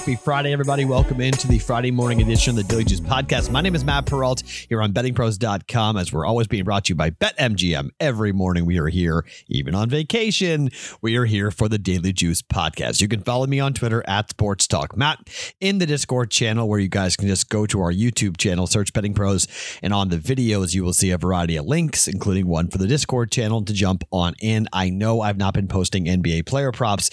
Happy 0.00 0.16
Friday, 0.16 0.50
everybody. 0.50 0.86
Welcome 0.86 1.20
into 1.20 1.46
the 1.46 1.58
Friday 1.58 1.90
morning 1.90 2.22
edition 2.22 2.52
of 2.52 2.56
the 2.56 2.62
Daily 2.62 2.84
Juice 2.84 3.00
podcast. 3.00 3.50
My 3.50 3.60
name 3.60 3.74
is 3.74 3.84
Matt 3.84 4.06
Perrault 4.06 4.40
here 4.40 4.80
on 4.80 4.94
bettingpros.com 4.94 5.98
as 5.98 6.10
we're 6.10 6.24
always 6.24 6.46
being 6.46 6.64
brought 6.64 6.86
to 6.86 6.92
you 6.92 6.94
by 6.94 7.10
BetMGM. 7.10 7.90
Every 8.00 8.32
morning 8.32 8.64
we 8.64 8.78
are 8.78 8.88
here, 8.88 9.26
even 9.46 9.74
on 9.74 9.90
vacation. 9.90 10.70
We 11.02 11.16
are 11.16 11.26
here 11.26 11.50
for 11.50 11.68
the 11.68 11.76
Daily 11.76 12.14
Juice 12.14 12.40
podcast. 12.40 13.02
You 13.02 13.08
can 13.08 13.20
follow 13.20 13.46
me 13.46 13.60
on 13.60 13.74
Twitter 13.74 14.02
at 14.08 14.30
Sports 14.30 14.66
Talk 14.66 14.96
Matt 14.96 15.18
in 15.60 15.76
the 15.76 15.84
Discord 15.84 16.30
channel 16.30 16.66
where 16.66 16.78
you 16.80 16.88
guys 16.88 17.14
can 17.14 17.28
just 17.28 17.50
go 17.50 17.66
to 17.66 17.82
our 17.82 17.92
YouTube 17.92 18.38
channel, 18.38 18.66
search 18.66 18.94
Betting 18.94 19.12
Pros, 19.12 19.46
and 19.82 19.92
on 19.92 20.08
the 20.08 20.16
videos 20.16 20.74
you 20.74 20.82
will 20.82 20.94
see 20.94 21.10
a 21.10 21.18
variety 21.18 21.56
of 21.56 21.66
links, 21.66 22.08
including 22.08 22.46
one 22.46 22.68
for 22.68 22.78
the 22.78 22.86
Discord 22.86 23.30
channel 23.30 23.62
to 23.66 23.74
jump 23.74 24.04
on 24.10 24.32
in. 24.40 24.66
I 24.72 24.88
know 24.88 25.20
I've 25.20 25.36
not 25.36 25.52
been 25.52 25.68
posting 25.68 26.06
NBA 26.06 26.46
player 26.46 26.72
props 26.72 27.10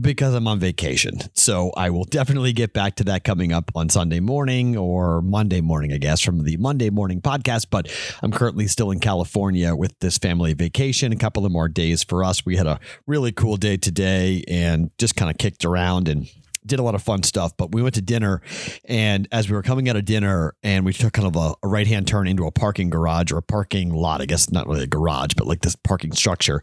because 0.00 0.34
I'm 0.34 0.48
on 0.48 0.58
vacation. 0.58 1.20
So 1.34 1.70
I 1.76 1.90
will 1.90 1.99
definitely 2.04 2.52
get 2.52 2.72
back 2.72 2.96
to 2.96 3.04
that 3.04 3.24
coming 3.24 3.52
up 3.52 3.70
on 3.74 3.88
Sunday 3.88 4.20
morning 4.20 4.76
or 4.76 5.22
Monday 5.22 5.60
morning, 5.60 5.92
I 5.92 5.98
guess, 5.98 6.20
from 6.20 6.44
the 6.44 6.56
Monday 6.56 6.90
morning 6.90 7.20
podcast. 7.20 7.66
But 7.70 7.90
I'm 8.22 8.32
currently 8.32 8.66
still 8.66 8.90
in 8.90 9.00
California 9.00 9.74
with 9.74 9.98
this 10.00 10.18
family 10.18 10.54
vacation. 10.54 11.12
A 11.12 11.16
couple 11.16 11.44
of 11.44 11.52
more 11.52 11.68
days 11.68 12.02
for 12.04 12.24
us. 12.24 12.44
We 12.44 12.56
had 12.56 12.66
a 12.66 12.80
really 13.06 13.32
cool 13.32 13.56
day 13.56 13.76
today 13.76 14.44
and 14.48 14.90
just 14.98 15.16
kind 15.16 15.30
of 15.30 15.38
kicked 15.38 15.64
around 15.64 16.08
and 16.08 16.28
did 16.64 16.78
a 16.78 16.82
lot 16.82 16.94
of 16.94 17.02
fun 17.02 17.22
stuff, 17.22 17.56
but 17.56 17.72
we 17.72 17.82
went 17.82 17.94
to 17.94 18.02
dinner. 18.02 18.42
And 18.84 19.26
as 19.32 19.48
we 19.48 19.56
were 19.56 19.62
coming 19.62 19.88
out 19.88 19.96
of 19.96 20.04
dinner, 20.04 20.54
and 20.62 20.84
we 20.84 20.92
took 20.92 21.12
kind 21.12 21.26
of 21.26 21.36
a, 21.36 21.54
a 21.62 21.68
right 21.68 21.86
hand 21.86 22.06
turn 22.06 22.28
into 22.28 22.46
a 22.46 22.50
parking 22.50 22.90
garage 22.90 23.32
or 23.32 23.38
a 23.38 23.42
parking 23.42 23.90
lot, 23.90 24.20
I 24.20 24.26
guess 24.26 24.50
not 24.50 24.66
really 24.66 24.82
a 24.82 24.86
garage, 24.86 25.32
but 25.36 25.46
like 25.46 25.62
this 25.62 25.76
parking 25.76 26.12
structure. 26.12 26.60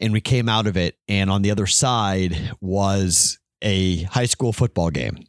And 0.00 0.12
we 0.12 0.20
came 0.20 0.48
out 0.48 0.66
of 0.66 0.76
it, 0.76 0.96
and 1.08 1.30
on 1.30 1.42
the 1.42 1.50
other 1.50 1.66
side 1.66 2.52
was 2.60 3.38
a 3.64 4.02
high 4.04 4.26
school 4.26 4.52
football 4.52 4.90
game. 4.90 5.24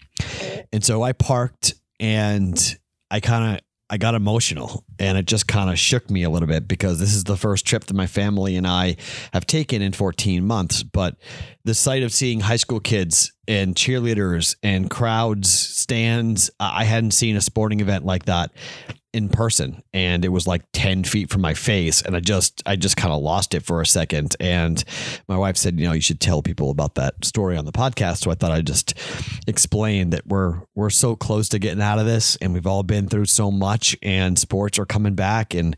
And 0.72 0.84
so 0.84 1.02
I 1.02 1.14
parked 1.14 1.74
and 2.00 2.78
I 3.10 3.20
kind 3.20 3.56
of 3.56 3.62
I 3.88 3.98
got 3.98 4.16
emotional 4.16 4.84
and 4.98 5.16
it 5.16 5.28
just 5.28 5.48
kind 5.48 5.70
of 5.70 5.78
shook 5.78 6.10
me 6.10 6.24
a 6.24 6.30
little 6.30 6.48
bit 6.48 6.68
because 6.68 7.00
this 7.00 7.14
is 7.14 7.24
the 7.24 7.38
first 7.38 7.68
trip 7.68 7.84
that 7.84 7.94
my 7.94 8.08
family 8.08 8.56
and 8.56 8.66
I 8.66 8.98
have 9.32 9.46
taken 9.46 9.84
in 9.84 9.94
14 9.94 10.44
months. 10.44 10.82
But 10.82 11.18
the 11.66 11.76
sight 11.76 12.02
of 12.02 12.12
seeing 12.12 12.40
high 12.40 12.56
school 12.56 12.80
kids 12.80 13.32
and 13.48 13.76
cheerleaders 13.76 14.56
and 14.64 14.90
crowds, 14.90 15.52
stands, 15.52 16.50
I 16.60 16.84
hadn't 16.84 17.12
seen 17.12 17.36
a 17.36 17.42
sporting 17.42 17.80
event 17.80 18.06
like 18.06 18.26
that 18.26 18.52
in 19.16 19.30
person 19.30 19.82
and 19.94 20.26
it 20.26 20.28
was 20.28 20.46
like 20.46 20.62
10 20.74 21.06
feet 21.06 21.30
from 21.30 21.42
my 21.42 21.54
face 21.54 22.02
and 22.02 22.18
i 22.18 22.20
just 22.20 22.62
i 22.66 22.76
just 22.76 22.98
kind 22.98 23.14
of 23.14 23.22
lost 23.22 23.54
it 23.54 23.64
for 23.64 23.80
a 23.80 23.86
second 23.86 24.36
and 24.42 24.84
my 25.30 25.38
wife 25.38 25.56
said 25.56 25.80
you 25.80 25.88
know 25.88 25.94
you 25.94 26.02
should 26.02 26.20
tell 26.20 26.42
people 26.42 26.70
about 26.70 26.96
that 26.96 27.24
story 27.24 27.56
on 27.56 27.64
the 27.64 27.72
podcast. 27.72 28.18
So 28.18 28.32
i 28.32 28.36
thought 28.36 28.52
i'd 28.52 28.68
just 28.68 28.94
explain 29.48 30.10
that 30.10 30.28
we're 30.28 30.60
we're 30.76 30.90
so 30.90 31.16
close 31.16 31.48
to 31.50 31.60
getting 31.60 31.82
out 31.82 31.98
of 31.98 32.06
this 32.06 32.36
and 32.42 32.54
we've 32.54 32.68
all 32.68 32.84
been 32.84 33.08
through 33.08 33.26
so 33.26 33.50
much 33.50 33.96
and 34.04 34.38
sports 34.38 34.78
are 34.78 34.86
coming 34.86 35.16
back 35.16 35.54
and 35.54 35.78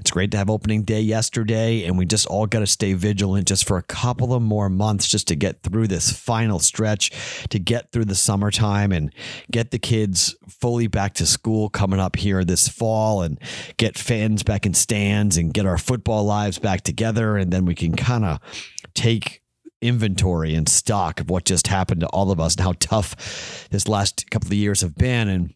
it's 0.00 0.10
great 0.10 0.30
to 0.30 0.38
have 0.38 0.48
opening 0.48 0.82
day 0.82 1.02
yesterday 1.02 1.84
and 1.84 1.98
we 1.98 2.06
just 2.06 2.26
all 2.26 2.46
got 2.46 2.60
to 2.60 2.66
stay 2.66 2.94
vigilant 2.94 3.46
just 3.46 3.68
for 3.68 3.76
a 3.76 3.82
couple 3.82 4.32
of 4.32 4.40
more 4.40 4.70
months 4.70 5.06
just 5.06 5.28
to 5.28 5.36
get 5.36 5.62
through 5.62 5.86
this 5.86 6.10
final 6.10 6.58
stretch 6.58 7.10
to 7.50 7.58
get 7.58 7.92
through 7.92 8.06
the 8.06 8.14
summertime 8.14 8.92
and 8.92 9.12
get 9.50 9.70
the 9.70 9.78
kids 9.78 10.34
fully 10.48 10.86
back 10.86 11.12
to 11.12 11.26
school 11.26 11.68
coming 11.68 12.00
up 12.00 12.16
here 12.16 12.44
this 12.44 12.61
this 12.64 12.74
fall 12.74 13.22
and 13.22 13.38
get 13.76 13.98
fans 13.98 14.42
back 14.42 14.66
in 14.66 14.74
stands 14.74 15.36
and 15.36 15.54
get 15.54 15.66
our 15.66 15.78
football 15.78 16.24
lives 16.24 16.58
back 16.58 16.82
together. 16.82 17.36
And 17.36 17.52
then 17.52 17.64
we 17.64 17.74
can 17.74 17.94
kind 17.94 18.24
of 18.24 18.38
take 18.94 19.42
inventory 19.80 20.54
and 20.54 20.68
stock 20.68 21.20
of 21.20 21.28
what 21.28 21.44
just 21.44 21.66
happened 21.66 22.00
to 22.00 22.06
all 22.08 22.30
of 22.30 22.38
us 22.38 22.54
and 22.54 22.64
how 22.64 22.74
tough 22.78 23.68
this 23.70 23.88
last 23.88 24.30
couple 24.30 24.48
of 24.48 24.54
years 24.54 24.80
have 24.80 24.94
been. 24.94 25.28
And 25.28 25.54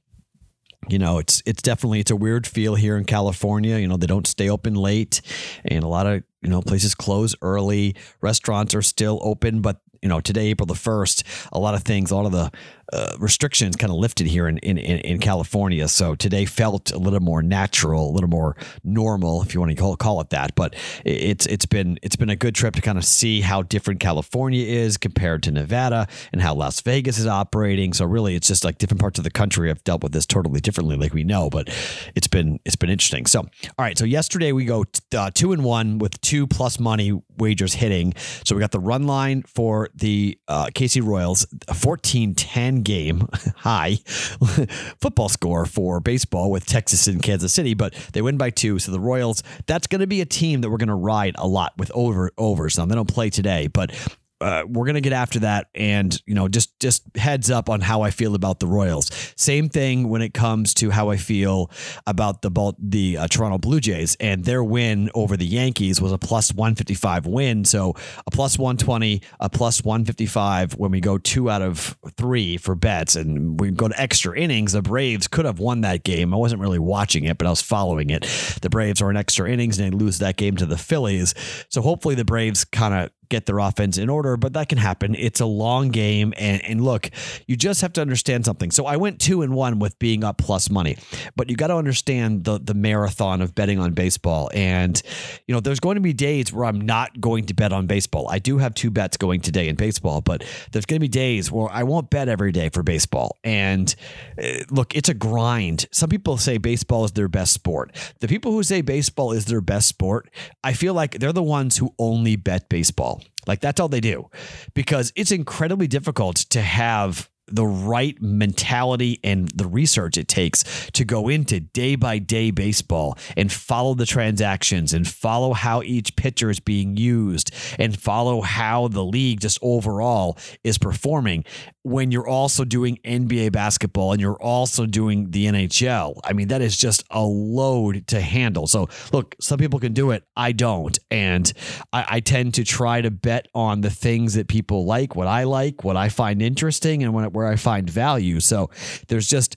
you 0.88 0.98
know, 0.98 1.18
it's 1.18 1.42
it's 1.46 1.62
definitely 1.62 2.00
it's 2.00 2.10
a 2.10 2.16
weird 2.16 2.46
feel 2.46 2.74
here 2.74 2.96
in 2.96 3.04
California. 3.04 3.78
You 3.78 3.88
know, 3.88 3.96
they 3.96 4.06
don't 4.06 4.26
stay 4.26 4.48
open 4.48 4.74
late, 4.74 5.20
and 5.64 5.82
a 5.82 5.88
lot 5.88 6.06
of 6.06 6.22
you 6.42 6.48
know 6.48 6.62
places 6.62 6.94
close 6.94 7.34
early. 7.42 7.96
Restaurants 8.20 8.74
are 8.74 8.82
still 8.82 9.18
open, 9.22 9.62
but 9.62 9.80
you 10.00 10.08
know 10.08 10.20
today, 10.20 10.48
April 10.48 10.66
the 10.66 10.76
first, 10.76 11.24
a 11.52 11.58
lot 11.58 11.74
of 11.74 11.82
things, 11.82 12.12
a 12.12 12.16
lot 12.16 12.26
of 12.26 12.32
the 12.32 12.52
uh, 12.92 13.16
restrictions 13.18 13.76
kind 13.76 13.90
of 13.90 13.98
lifted 13.98 14.26
here 14.26 14.48
in, 14.48 14.58
in, 14.58 14.78
in 14.78 15.18
California. 15.18 15.88
So 15.88 16.14
today 16.14 16.44
felt 16.44 16.92
a 16.92 16.98
little 16.98 17.20
more 17.20 17.42
natural, 17.42 18.10
a 18.10 18.12
little 18.12 18.30
more 18.30 18.56
normal, 18.84 19.42
if 19.42 19.54
you 19.54 19.60
want 19.60 19.70
to 19.70 19.76
call, 19.76 19.96
call 19.96 20.20
it 20.20 20.30
that. 20.30 20.54
But 20.54 20.74
it's 21.04 21.46
it's 21.46 21.66
been 21.66 21.98
it's 22.02 22.16
been 22.16 22.30
a 22.30 22.36
good 22.36 22.54
trip 22.54 22.74
to 22.74 22.82
kind 22.82 22.98
of 22.98 23.04
see 23.04 23.40
how 23.40 23.62
different 23.62 24.00
California 24.00 24.64
is 24.64 24.96
compared 24.96 25.42
to 25.44 25.50
Nevada 25.50 26.06
and 26.32 26.40
how 26.40 26.54
Las 26.54 26.80
Vegas 26.80 27.18
is 27.18 27.26
operating. 27.26 27.92
So 27.92 28.04
really, 28.04 28.34
it's 28.34 28.48
just 28.48 28.64
like 28.64 28.78
different 28.78 29.00
parts 29.00 29.18
of 29.18 29.24
the 29.24 29.30
country 29.30 29.68
have 29.68 29.82
dealt 29.84 30.02
with 30.02 30.12
this 30.12 30.26
totally 30.26 30.60
differently, 30.60 30.96
like 30.96 31.12
we 31.12 31.24
know. 31.24 31.50
But 31.50 31.68
it's 32.14 32.28
been 32.28 32.60
it's 32.64 32.76
been 32.76 32.90
interesting. 32.90 33.26
So 33.26 33.40
all 33.40 33.48
right, 33.78 33.98
so 33.98 34.04
yesterday 34.04 34.52
we 34.52 34.64
go 34.64 34.84
uh, 35.16 35.30
two 35.32 35.52
and 35.52 35.64
one 35.64 35.98
with 35.98 36.20
two 36.20 36.46
plus 36.46 36.78
money 36.78 37.20
wagers 37.38 37.74
hitting. 37.74 38.14
So 38.44 38.54
we 38.54 38.60
got 38.60 38.70
the 38.70 38.80
run 38.80 39.06
line 39.06 39.42
for 39.42 39.90
the 39.94 40.38
uh, 40.48 40.66
KC 40.66 41.04
Royals, 41.04 41.46
14 41.74 42.34
10 42.76 42.82
game 42.82 43.28
high 43.56 43.96
football 45.00 45.28
score 45.28 45.66
for 45.66 46.00
baseball 46.00 46.50
with 46.50 46.66
Texas 46.66 47.06
and 47.06 47.22
Kansas 47.22 47.52
City, 47.52 47.74
but 47.74 47.94
they 48.12 48.22
win 48.22 48.36
by 48.36 48.50
two. 48.50 48.78
So 48.78 48.92
the 48.92 49.00
Royals, 49.00 49.42
that's 49.66 49.86
going 49.86 50.00
to 50.00 50.06
be 50.06 50.20
a 50.20 50.26
team 50.26 50.60
that 50.60 50.70
we're 50.70 50.76
going 50.76 50.88
to 50.88 50.94
ride 50.94 51.34
a 51.38 51.46
lot 51.46 51.72
with 51.76 51.90
over 51.94 52.30
overs. 52.38 52.78
Now 52.78 52.86
they 52.86 52.94
don't 52.94 53.12
play 53.12 53.30
today, 53.30 53.66
but 53.66 53.92
uh, 54.40 54.64
we're 54.68 54.86
gonna 54.86 55.00
get 55.00 55.12
after 55.12 55.40
that, 55.40 55.68
and 55.74 56.20
you 56.26 56.34
know, 56.34 56.48
just 56.48 56.78
just 56.78 57.04
heads 57.16 57.50
up 57.50 57.70
on 57.70 57.80
how 57.80 58.02
I 58.02 58.10
feel 58.10 58.34
about 58.34 58.60
the 58.60 58.66
Royals. 58.66 59.10
Same 59.36 59.68
thing 59.68 60.08
when 60.08 60.22
it 60.22 60.34
comes 60.34 60.74
to 60.74 60.90
how 60.90 61.10
I 61.10 61.16
feel 61.16 61.70
about 62.06 62.42
the 62.42 62.74
the 62.78 63.18
uh, 63.18 63.28
Toronto 63.28 63.58
Blue 63.58 63.80
Jays 63.80 64.16
and 64.20 64.44
their 64.44 64.62
win 64.62 65.10
over 65.14 65.36
the 65.36 65.46
Yankees 65.46 66.00
was 66.00 66.12
a 66.12 66.18
plus 66.18 66.52
one 66.52 66.74
fifty 66.74 66.94
five 66.94 67.26
win. 67.26 67.64
So 67.64 67.94
a 68.26 68.30
plus 68.30 68.58
one 68.58 68.76
twenty, 68.76 69.22
a 69.40 69.48
plus 69.48 69.82
one 69.82 70.04
fifty 70.04 70.26
five 70.26 70.72
when 70.74 70.90
we 70.90 71.00
go 71.00 71.18
two 71.18 71.50
out 71.50 71.62
of 71.62 71.96
three 72.16 72.56
for 72.56 72.74
bets, 72.74 73.16
and 73.16 73.58
we 73.58 73.70
go 73.70 73.88
to 73.88 74.00
extra 74.00 74.38
innings. 74.38 74.72
The 74.72 74.82
Braves 74.82 75.28
could 75.28 75.44
have 75.44 75.58
won 75.58 75.80
that 75.82 76.04
game. 76.04 76.34
I 76.34 76.36
wasn't 76.36 76.60
really 76.60 76.78
watching 76.78 77.24
it, 77.24 77.38
but 77.38 77.46
I 77.46 77.50
was 77.50 77.62
following 77.62 78.10
it. 78.10 78.22
The 78.60 78.70
Braves 78.70 79.00
are 79.00 79.10
in 79.10 79.16
extra 79.16 79.50
innings 79.50 79.78
and 79.78 79.92
they 79.92 79.96
lose 79.96 80.18
that 80.18 80.36
game 80.36 80.56
to 80.56 80.66
the 80.66 80.76
Phillies. 80.76 81.34
So 81.68 81.82
hopefully 81.82 82.14
the 82.14 82.24
Braves 82.24 82.64
kind 82.64 82.94
of 82.94 83.10
get 83.28 83.46
their 83.46 83.58
offense 83.58 83.98
in 83.98 84.08
order, 84.08 84.36
but 84.36 84.52
that 84.54 84.68
can 84.68 84.78
happen. 84.78 85.14
It's 85.14 85.40
a 85.40 85.46
long 85.46 85.88
game. 85.88 86.32
And, 86.36 86.64
and 86.64 86.80
look, 86.80 87.10
you 87.46 87.56
just 87.56 87.80
have 87.82 87.92
to 87.94 88.00
understand 88.00 88.44
something. 88.44 88.70
So 88.70 88.86
I 88.86 88.96
went 88.96 89.20
two 89.20 89.42
and 89.42 89.54
one 89.54 89.78
with 89.78 89.98
being 89.98 90.24
up 90.24 90.38
plus 90.38 90.70
money, 90.70 90.96
but 91.36 91.50
you 91.50 91.56
got 91.56 91.68
to 91.68 91.76
understand 91.76 92.44
the, 92.44 92.58
the 92.58 92.74
marathon 92.74 93.40
of 93.40 93.54
betting 93.54 93.78
on 93.78 93.92
baseball. 93.92 94.50
And, 94.54 95.00
you 95.46 95.54
know, 95.54 95.60
there's 95.60 95.80
going 95.80 95.96
to 95.96 96.00
be 96.00 96.12
days 96.12 96.52
where 96.52 96.64
I'm 96.64 96.80
not 96.80 97.20
going 97.20 97.46
to 97.46 97.54
bet 97.54 97.72
on 97.72 97.86
baseball. 97.86 98.28
I 98.28 98.38
do 98.38 98.58
have 98.58 98.74
two 98.74 98.90
bets 98.90 99.16
going 99.16 99.40
today 99.40 99.68
in 99.68 99.76
baseball, 99.76 100.20
but 100.20 100.44
there's 100.72 100.86
going 100.86 100.96
to 100.96 101.00
be 101.00 101.08
days 101.08 101.50
where 101.50 101.68
I 101.70 101.82
won't 101.82 102.10
bet 102.10 102.28
every 102.28 102.52
day 102.52 102.68
for 102.68 102.82
baseball. 102.82 103.36
And 103.44 103.94
uh, 104.42 104.64
look, 104.70 104.94
it's 104.94 105.08
a 105.08 105.14
grind. 105.14 105.86
Some 105.90 106.08
people 106.08 106.36
say 106.36 106.58
baseball 106.58 107.04
is 107.04 107.12
their 107.12 107.28
best 107.28 107.52
sport. 107.52 107.92
The 108.20 108.28
people 108.28 108.52
who 108.52 108.62
say 108.62 108.80
baseball 108.80 109.32
is 109.32 109.46
their 109.46 109.60
best 109.60 109.88
sport, 109.88 110.30
I 110.62 110.72
feel 110.72 110.94
like 110.94 111.18
they're 111.18 111.32
the 111.32 111.42
ones 111.42 111.76
who 111.76 111.94
only 111.98 112.36
bet 112.36 112.68
baseball. 112.68 113.15
Like 113.46 113.60
that's 113.60 113.80
all 113.80 113.88
they 113.88 114.00
do. 114.00 114.28
Because 114.74 115.12
it's 115.16 115.32
incredibly 115.32 115.86
difficult 115.86 116.36
to 116.50 116.60
have 116.60 117.28
the 117.48 117.66
right 117.66 118.20
mentality 118.20 119.20
and 119.22 119.48
the 119.50 119.66
research 119.66 120.18
it 120.18 120.26
takes 120.26 120.64
to 120.92 121.04
go 121.04 121.28
into 121.28 121.60
day 121.60 121.94
by 121.94 122.18
day 122.18 122.50
baseball 122.50 123.16
and 123.36 123.52
follow 123.52 123.94
the 123.94 124.06
transactions 124.06 124.92
and 124.92 125.06
follow 125.06 125.52
how 125.52 125.82
each 125.82 126.16
pitcher 126.16 126.50
is 126.50 126.58
being 126.58 126.96
used 126.96 127.54
and 127.78 127.98
follow 127.98 128.40
how 128.40 128.88
the 128.88 129.04
league 129.04 129.40
just 129.40 129.58
overall 129.62 130.36
is 130.64 130.76
performing 130.78 131.44
when 131.86 132.10
you're 132.10 132.26
also 132.26 132.64
doing 132.64 132.98
NBA 133.04 133.52
basketball 133.52 134.10
and 134.10 134.20
you're 134.20 134.42
also 134.42 134.86
doing 134.86 135.30
the 135.30 135.46
NHL. 135.46 136.18
I 136.24 136.32
mean, 136.32 136.48
that 136.48 136.60
is 136.60 136.76
just 136.76 137.04
a 137.12 137.22
load 137.22 138.08
to 138.08 138.20
handle. 138.20 138.66
So, 138.66 138.88
look, 139.12 139.36
some 139.40 139.56
people 139.56 139.78
can 139.78 139.92
do 139.92 140.10
it. 140.10 140.24
I 140.36 140.50
don't. 140.50 140.98
And 141.12 141.52
I, 141.92 142.06
I 142.08 142.20
tend 142.20 142.54
to 142.54 142.64
try 142.64 143.02
to 143.02 143.12
bet 143.12 143.46
on 143.54 143.82
the 143.82 143.90
things 143.90 144.34
that 144.34 144.48
people 144.48 144.84
like, 144.84 145.14
what 145.14 145.28
I 145.28 145.44
like, 145.44 145.84
what 145.84 145.96
I 145.96 146.08
find 146.08 146.42
interesting, 146.42 147.04
and 147.04 147.14
when, 147.14 147.26
where 147.26 147.46
I 147.46 147.54
find 147.54 147.88
value. 147.88 148.40
So, 148.40 148.68
there's 149.06 149.28
just, 149.28 149.54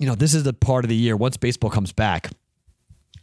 you 0.00 0.08
know, 0.08 0.16
this 0.16 0.34
is 0.34 0.42
the 0.42 0.54
part 0.54 0.84
of 0.84 0.88
the 0.88 0.96
year 0.96 1.16
once 1.16 1.36
baseball 1.36 1.70
comes 1.70 1.92
back. 1.92 2.32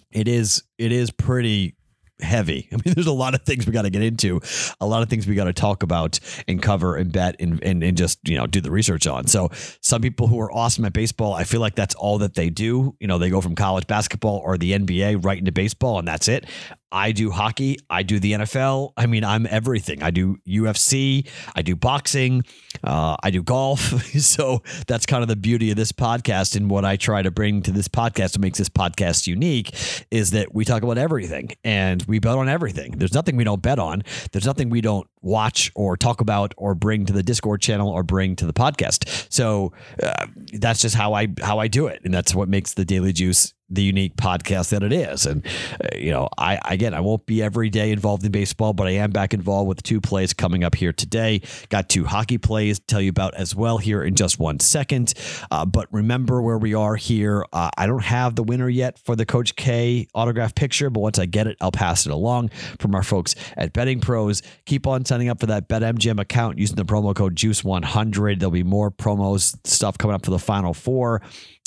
It 0.10 0.30
is 0.30 0.64
it 0.78 0.94
is 0.94 1.12
pretty 1.12 1.76
heavy. 2.24 2.68
I 2.72 2.76
mean, 2.76 2.94
there's 2.96 3.08
a 3.08 3.14
lot 3.14 3.36
of 3.36 3.44
things 3.44 3.66
we 3.66 3.74
got 3.74 3.84
to 3.84 3.90
get 3.90 4.02
into, 4.02 4.42
a 4.80 4.86
lot 4.86 5.04
of 5.04 5.10
things 5.10 5.28
we 5.28 5.36
got 5.36 5.46
to 5.46 5.54
talk 5.54 5.84
about 5.84 6.20
and 6.48 6.62
cover 6.62 6.96
and 6.96 7.12
bet 7.12 7.36
and, 7.40 7.64
and, 7.64 7.84
and 7.84 7.98
just, 7.98 8.20
you 8.28 8.38
know, 8.38 8.48
do 8.48 8.62
the 8.62 8.72
research 8.72 9.08
on. 9.08 9.28
So 9.28 9.50
some 9.82 10.02
people 10.02 10.28
who 10.28 10.40
are 10.40 10.52
awesome 10.52 10.86
at 10.86 10.94
baseball, 10.94 11.34
I 11.34 11.44
feel 11.44 11.62
like 11.62 11.76
that's 11.76 11.96
all 11.96 12.18
that 12.20 12.36
they 12.36 12.50
do. 12.50 12.96
You 13.00 13.08
know, 13.08 13.18
they 13.18 13.30
go 13.30 13.42
from 13.42 13.56
college 13.56 13.88
basketball 13.88 14.42
or 14.44 14.58
the 14.58 14.72
NBA 14.74 15.24
right 15.24 15.38
into 15.38 15.52
baseball 15.52 16.00
and 16.00 16.08
that's 16.08 16.28
it. 16.28 16.46
I 16.94 17.12
do 17.12 17.32
hockey, 17.32 17.80
I 17.90 18.04
do 18.04 18.20
the 18.20 18.34
NFL. 18.34 18.94
I 18.96 19.08
mean, 19.08 19.24
I'm 19.24 19.48
everything. 19.50 20.04
I 20.04 20.12
do 20.12 20.38
UFC, 20.48 21.28
I 21.56 21.64
do 21.64 21.76
boxing, 21.76 22.44
uh, 22.84 23.18
I 23.22 23.32
do 23.32 23.42
golf. 23.42 23.80
so 24.22 24.62
that's 24.86 25.08
kind 25.08 25.24
of 25.24 25.28
the 25.28 25.36
beauty 25.36 25.72
of 25.72 25.76
this 25.76 25.92
podcast. 25.92 26.56
And 26.56 26.70
what 26.70 26.86
I 26.86 26.96
try 26.96 27.24
to 27.24 27.32
bring 27.32 27.64
to 27.64 27.72
this 27.72 27.88
podcast, 27.88 28.36
what 28.38 28.42
makes 28.42 28.60
this 28.60 28.70
podcast 28.70 29.26
unique, 29.26 29.76
is 30.12 30.32
that 30.32 30.54
we 30.54 30.66
talk 30.66 30.84
about 30.84 31.00
everything 31.00 31.50
and 31.64 32.04
we 32.04 32.20
bet 32.20 32.36
on 32.36 32.48
everything. 32.48 32.92
There's 32.92 33.14
nothing 33.14 33.38
we 33.38 33.44
don't 33.44 33.64
bet 33.64 33.80
on. 33.80 34.04
There's 34.32 34.46
nothing 34.46 34.70
we 34.70 34.82
don't 34.82 35.08
watch 35.24 35.72
or 35.74 35.98
talk 35.98 36.22
about 36.22 36.54
or 36.58 36.76
bring 36.76 37.08
to 37.08 37.14
the 37.14 37.24
Discord 37.24 37.62
channel 37.62 37.90
or 37.90 38.04
bring 38.04 38.36
to 38.36 38.46
the 38.46 38.54
podcast. 38.54 39.32
So 39.34 39.74
uh, 40.02 40.28
that's 40.54 40.82
just 40.82 40.96
how 40.96 41.14
I 41.14 41.30
how 41.42 41.58
I 41.58 41.68
do 41.68 41.88
it, 41.88 42.02
and 42.04 42.14
that's 42.14 42.36
what 42.36 42.50
makes 42.50 42.76
the 42.76 42.86
Daily 42.86 43.14
Juice 43.14 43.54
the 43.74 43.84
unique 43.84 44.16
podcast 44.16 44.70
that 44.70 44.84
it 44.84 44.94
is. 44.94 45.26
And 45.26 45.46
uh, 45.84 45.96
you 45.96 46.12
know, 46.12 46.30
I 46.38 46.60
again, 46.66 46.94
I 46.94 47.00
won't 47.00 47.26
be 47.26 47.42
every 47.42 47.70
day 47.70 47.92
involved 47.92 48.26
in 48.26 48.32
baseball, 48.32 48.74
but 48.74 48.88
I 48.88 48.92
am 48.92 49.12
back 49.12 49.34
involved 49.34 49.68
with 49.68 49.84
two 49.84 50.02
plays 50.02 50.34
coming 50.34 50.64
up 50.64 50.76
here 50.76 50.94
today. 50.94 51.42
Got 51.70 51.90
two 51.90 52.06
hockey 52.06 52.38
plays 52.38 52.80
to 52.80 52.86
tell 52.86 53.02
you 53.02 53.10
about 53.10 53.34
as 53.36 53.56
well 53.56 53.78
here 53.78 54.04
in 54.04 54.16
just 54.16 54.40
one 54.40 54.60
second. 54.60 55.14
Uh, 55.52 55.66
but 55.66 55.88
remember 55.92 56.42
where 56.42 56.58
we 56.58 56.74
are 56.74 56.96
here. 56.96 57.46
Uh, 57.54 57.70
I 57.78 57.88
don't 57.88 58.04
have 58.04 58.36
the 58.36 58.44
winner 58.44 58.70
yet 58.70 59.00
for 59.00 59.16
the 59.16 59.26
Coach 59.26 59.56
K 59.56 60.08
autograph 60.14 60.56
picture, 60.56 60.90
but 60.90 61.00
once 61.00 61.20
I 61.20 61.26
get 61.26 61.48
it, 61.48 61.58
I'll 61.62 61.72
pass 61.72 62.06
it 62.06 62.12
along 62.12 62.50
from 62.80 62.96
our 62.96 63.04
folks 63.04 63.36
at 63.58 63.74
Betting 63.74 64.00
Pros. 64.00 64.42
Keep 64.66 64.88
on 64.88 65.06
signing 65.06 65.30
up 65.30 65.40
for 65.40 65.48
that 65.48 65.68
BetMGM 65.68 66.20
account 66.20 66.60
using 66.60 66.76
the 66.76 66.86
promo 66.86 67.16
code 67.16 67.36
Juice100. 67.36 68.40
There'll 68.40 68.52
be 68.52 68.64
more 68.64 68.92
promos 68.92 69.56
stuff 69.66 69.98
coming 69.98 70.16
up 70.16 70.26
for 70.26 70.32
the 70.32 70.40
Final 70.40 70.74
Four 70.74 71.22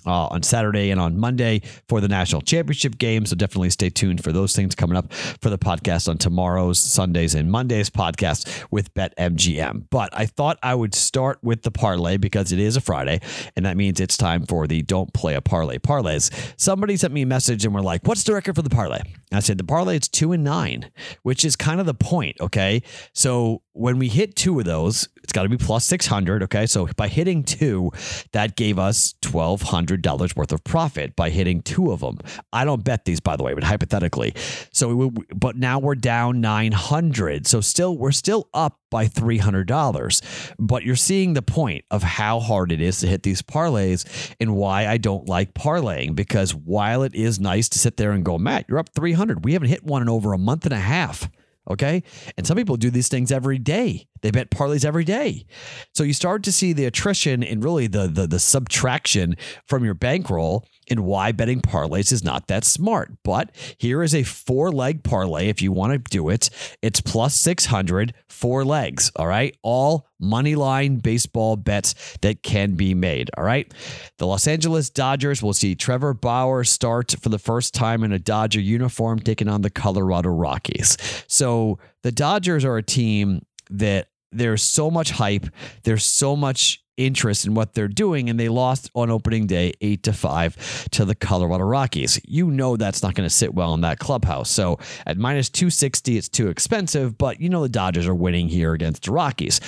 uh, 0.06 0.26
on 0.28 0.42
Saturday 0.42 0.90
and 0.90 1.00
on 1.00 1.18
Monday 1.18 1.62
for 1.88 2.00
the 2.00 2.08
national 2.08 2.42
championship 2.42 2.98
game. 2.98 3.26
So 3.26 3.36
definitely 3.36 3.70
stay 3.70 3.90
tuned 3.90 4.22
for 4.22 4.32
those 4.32 4.54
things 4.54 4.74
coming 4.74 4.96
up 4.96 5.12
for 5.12 5.50
the 5.50 5.58
podcast 5.58 6.08
on 6.08 6.18
tomorrow's, 6.18 6.78
Sundays, 6.78 7.34
and 7.34 7.50
Mondays 7.50 7.90
podcast 7.90 8.66
with 8.70 8.92
BetMGM. 8.94 9.86
But 9.90 10.10
I 10.12 10.26
thought 10.26 10.58
I 10.62 10.74
would 10.74 10.94
start 10.94 11.38
with 11.42 11.62
the 11.62 11.70
parlay 11.70 12.16
because 12.16 12.52
it 12.52 12.58
is 12.58 12.76
a 12.76 12.80
Friday, 12.80 13.20
and 13.56 13.66
that 13.66 13.76
means 13.76 14.00
it's 14.00 14.16
time 14.16 14.46
for 14.46 14.66
the 14.66 14.82
Don't 14.82 15.12
Play 15.12 15.34
a 15.34 15.40
Parlay 15.40 15.78
parlays. 15.78 16.30
Somebody 16.56 16.96
sent 16.96 17.12
me 17.12 17.22
a 17.22 17.26
message 17.26 17.64
and 17.64 17.74
we're 17.74 17.80
like, 17.80 18.06
"What's 18.06 18.24
the 18.24 18.34
record 18.34 18.56
for 18.56 18.62
the 18.62 18.70
parlay?" 18.70 19.00
I 19.32 19.40
said 19.40 19.58
the 19.58 19.64
parlay 19.64 19.96
it's 19.96 20.08
two 20.08 20.32
and 20.32 20.44
nine, 20.44 20.90
which 21.22 21.44
is 21.44 21.56
kind 21.56 21.80
of 21.80 21.86
the 21.86 21.94
point. 21.94 22.36
Okay, 22.40 22.82
so 23.12 23.62
when 23.72 23.98
we 23.98 24.08
hit 24.08 24.36
two 24.36 24.58
of 24.58 24.64
those, 24.64 25.08
it's 25.26 25.32
got 25.32 25.42
to 25.42 25.48
be 25.48 25.56
plus 25.56 25.84
600. 25.86 26.44
Okay. 26.44 26.66
So 26.66 26.86
by 26.96 27.08
hitting 27.08 27.42
two, 27.42 27.90
that 28.30 28.54
gave 28.54 28.78
us 28.78 29.14
$1,200 29.22 30.36
worth 30.36 30.52
of 30.52 30.62
profit 30.62 31.16
by 31.16 31.30
hitting 31.30 31.62
two 31.62 31.90
of 31.90 31.98
them. 31.98 32.18
I 32.52 32.64
don't 32.64 32.84
bet 32.84 33.06
these, 33.06 33.18
by 33.18 33.34
the 33.34 33.42
way, 33.42 33.52
but 33.52 33.64
hypothetically. 33.64 34.34
So, 34.72 34.94
we, 34.94 35.10
but 35.34 35.56
now 35.56 35.80
we're 35.80 35.96
down 35.96 36.40
900. 36.40 37.48
So 37.48 37.60
still, 37.60 37.98
we're 37.98 38.12
still 38.12 38.48
up 38.54 38.78
by 38.88 39.08
$300. 39.08 40.54
But 40.60 40.84
you're 40.84 40.94
seeing 40.94 41.32
the 41.32 41.42
point 41.42 41.84
of 41.90 42.04
how 42.04 42.38
hard 42.38 42.70
it 42.70 42.80
is 42.80 43.00
to 43.00 43.08
hit 43.08 43.24
these 43.24 43.42
parlays 43.42 44.32
and 44.38 44.54
why 44.54 44.86
I 44.86 44.96
don't 44.96 45.28
like 45.28 45.54
parlaying. 45.54 46.14
Because 46.14 46.54
while 46.54 47.02
it 47.02 47.16
is 47.16 47.40
nice 47.40 47.68
to 47.70 47.80
sit 47.80 47.96
there 47.96 48.12
and 48.12 48.24
go, 48.24 48.38
Matt, 48.38 48.66
you're 48.68 48.78
up 48.78 48.90
300, 48.94 49.44
we 49.44 49.54
haven't 49.54 49.70
hit 49.70 49.82
one 49.82 50.02
in 50.02 50.08
over 50.08 50.32
a 50.32 50.38
month 50.38 50.66
and 50.66 50.72
a 50.72 50.78
half. 50.78 51.28
Okay. 51.68 52.02
And 52.36 52.46
some 52.46 52.56
people 52.56 52.76
do 52.76 52.90
these 52.90 53.08
things 53.08 53.32
every 53.32 53.58
day. 53.58 54.06
They 54.22 54.30
bet 54.30 54.50
parlays 54.50 54.84
every 54.84 55.04
day. 55.04 55.46
So 55.94 56.04
you 56.04 56.12
start 56.12 56.42
to 56.44 56.52
see 56.52 56.72
the 56.72 56.84
attrition 56.84 57.42
and 57.42 57.62
really 57.62 57.86
the, 57.86 58.06
the, 58.06 58.26
the 58.26 58.38
subtraction 58.38 59.36
from 59.66 59.84
your 59.84 59.94
bankroll 59.94 60.64
and 60.88 61.00
why 61.00 61.32
betting 61.32 61.60
parlays 61.60 62.12
is 62.12 62.22
not 62.22 62.46
that 62.46 62.64
smart. 62.64 63.12
But 63.24 63.50
here 63.78 64.02
is 64.02 64.14
a 64.14 64.22
four 64.22 64.70
leg 64.70 65.02
parlay 65.02 65.48
if 65.48 65.60
you 65.60 65.72
want 65.72 65.92
to 65.92 66.10
do 66.10 66.28
it. 66.28 66.50
It's 66.82 67.00
plus 67.00 67.34
600, 67.36 68.14
four 68.28 68.64
legs. 68.64 69.10
All 69.16 69.26
right. 69.26 69.56
All 69.62 70.06
money 70.18 70.54
line 70.54 70.96
baseball 70.96 71.56
bets 71.56 71.94
that 72.22 72.42
can 72.42 72.74
be 72.74 72.94
made. 72.94 73.30
All 73.36 73.44
right. 73.44 73.72
The 74.18 74.26
Los 74.26 74.46
Angeles 74.46 74.90
Dodgers 74.90 75.42
will 75.42 75.52
see 75.52 75.74
Trevor 75.74 76.14
Bauer 76.14 76.64
start 76.64 77.14
for 77.20 77.28
the 77.28 77.38
first 77.38 77.74
time 77.74 78.02
in 78.02 78.12
a 78.12 78.18
Dodger 78.18 78.60
uniform, 78.60 79.18
taking 79.18 79.48
on 79.48 79.62
the 79.62 79.70
Colorado 79.70 80.30
Rockies. 80.30 80.96
So 81.26 81.78
the 82.02 82.12
Dodgers 82.12 82.64
are 82.64 82.76
a 82.76 82.82
team 82.82 83.44
that 83.70 84.08
there's 84.32 84.62
so 84.62 84.90
much 84.90 85.10
hype, 85.10 85.46
there's 85.84 86.04
so 86.04 86.36
much 86.36 86.82
interest 86.96 87.46
in 87.46 87.54
what 87.54 87.74
they're 87.74 87.88
doing, 87.88 88.30
and 88.30 88.38
they 88.38 88.48
lost 88.48 88.90
on 88.94 89.10
opening 89.10 89.46
day 89.46 89.72
eight 89.80 90.02
to 90.04 90.12
five 90.12 90.56
to 90.90 91.04
the 91.04 91.14
Colorado 91.14 91.64
Rockies. 91.64 92.20
You 92.26 92.50
know 92.50 92.76
that's 92.76 93.02
not 93.02 93.14
going 93.14 93.28
to 93.28 93.34
sit 93.34 93.54
well 93.54 93.74
in 93.74 93.82
that 93.82 93.98
clubhouse. 93.98 94.50
So 94.50 94.78
at 95.06 95.18
minus 95.18 95.50
260, 95.50 96.16
it's 96.16 96.28
too 96.28 96.48
expensive, 96.48 97.18
but 97.18 97.40
you 97.40 97.48
know 97.48 97.62
the 97.62 97.68
Dodgers 97.68 98.06
are 98.06 98.14
winning 98.14 98.48
here 98.48 98.72
against 98.72 99.04
the 99.04 99.12
Rockies. 99.12 99.60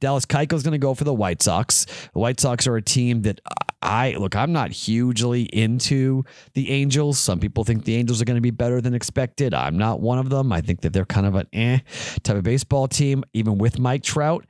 Dallas 0.00 0.26
Keuchel 0.26 0.54
is 0.54 0.62
going 0.62 0.72
to 0.72 0.78
go 0.78 0.94
for 0.94 1.04
the 1.04 1.14
White 1.14 1.42
Sox. 1.42 1.84
The 2.12 2.18
White 2.18 2.40
Sox 2.40 2.66
are 2.66 2.76
a 2.76 2.82
team 2.82 3.22
that 3.22 3.40
I 3.82 4.12
look, 4.12 4.34
I'm 4.34 4.52
not 4.52 4.72
hugely 4.72 5.42
into 5.42 6.24
the 6.54 6.70
Angels. 6.70 7.18
Some 7.18 7.38
people 7.38 7.62
think 7.62 7.84
the 7.84 7.94
Angels 7.96 8.20
are 8.20 8.24
going 8.24 8.36
to 8.36 8.40
be 8.40 8.50
better 8.50 8.80
than 8.80 8.94
expected. 8.94 9.54
I'm 9.54 9.78
not 9.78 10.00
one 10.00 10.18
of 10.18 10.28
them. 10.28 10.52
I 10.52 10.60
think 10.60 10.80
that 10.80 10.92
they're 10.92 11.04
kind 11.04 11.26
of 11.26 11.34
an 11.36 11.46
eh 11.52 11.78
type 12.22 12.36
of 12.36 12.42
baseball 12.42 12.88
team, 12.88 13.22
even 13.32 13.58
with 13.58 13.78
Mike 13.78 14.02
Trout. 14.02 14.44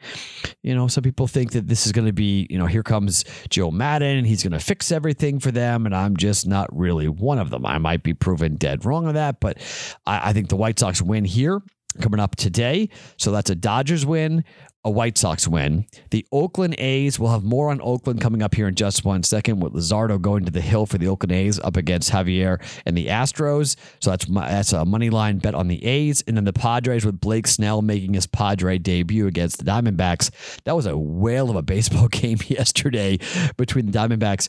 You 0.66 0.74
know, 0.74 0.88
some 0.88 1.02
people 1.02 1.28
think 1.28 1.52
that 1.52 1.68
this 1.68 1.86
is 1.86 1.92
going 1.92 2.06
to 2.06 2.12
be 2.12 2.48
you 2.50 2.58
know, 2.58 2.66
here 2.66 2.82
comes 2.82 3.24
Joe 3.48 3.70
Maddon 3.70 4.18
and 4.18 4.26
he's 4.26 4.42
going 4.42 4.52
to 4.52 4.58
fix 4.58 4.90
everything 4.90 5.38
for 5.38 5.52
them. 5.52 5.86
And 5.86 5.94
I'm 5.94 6.16
just 6.16 6.44
not 6.46 6.68
really 6.76 7.08
one 7.08 7.38
of 7.38 7.50
them. 7.50 7.64
I 7.64 7.78
might 7.78 8.02
be 8.02 8.14
proven 8.14 8.56
dead 8.56 8.84
wrong 8.84 9.06
on 9.06 9.14
that, 9.14 9.38
but 9.38 9.58
I, 10.06 10.30
I 10.30 10.32
think 10.32 10.48
the 10.48 10.56
White 10.56 10.78
Sox 10.78 11.00
win 11.00 11.24
here 11.24 11.62
coming 12.00 12.18
up 12.18 12.34
today. 12.34 12.88
So 13.16 13.30
that's 13.30 13.48
a 13.48 13.54
Dodgers 13.54 14.04
win, 14.04 14.44
a 14.86 14.90
White 14.90 15.18
Sox 15.18 15.48
win. 15.48 15.84
The 16.10 16.24
Oakland 16.30 16.76
A's 16.78 17.18
will 17.18 17.30
have 17.30 17.42
more 17.42 17.70
on 17.70 17.80
Oakland 17.82 18.20
coming 18.20 18.40
up 18.40 18.54
here 18.54 18.68
in 18.68 18.76
just 18.76 19.04
one 19.04 19.24
second 19.24 19.58
with 19.58 19.72
Luzardo 19.72 20.18
going 20.20 20.44
to 20.44 20.52
the 20.52 20.60
hill 20.60 20.86
for 20.86 20.96
the 20.96 21.08
Oakland 21.08 21.32
A's 21.32 21.58
up 21.58 21.76
against 21.76 22.12
Javier 22.12 22.62
and 22.86 22.96
the 22.96 23.08
Astros. 23.08 23.74
So 23.98 24.10
that's 24.10 24.28
my, 24.28 24.48
that's 24.48 24.72
a 24.72 24.84
money 24.84 25.10
line 25.10 25.38
bet 25.38 25.56
on 25.56 25.66
the 25.66 25.84
A's. 25.84 26.22
And 26.28 26.36
then 26.36 26.44
the 26.44 26.52
Padres 26.52 27.04
with 27.04 27.20
Blake 27.20 27.48
Snell 27.48 27.82
making 27.82 28.14
his 28.14 28.28
Padre 28.28 28.78
debut 28.78 29.26
against 29.26 29.58
the 29.58 29.64
Diamondbacks. 29.64 30.30
That 30.62 30.76
was 30.76 30.86
a 30.86 30.96
whale 30.96 31.50
of 31.50 31.56
a 31.56 31.62
baseball 31.62 32.06
game 32.08 32.38
yesterday 32.46 33.18
between 33.56 33.86
the 33.86 33.98
Diamondbacks 33.98 34.48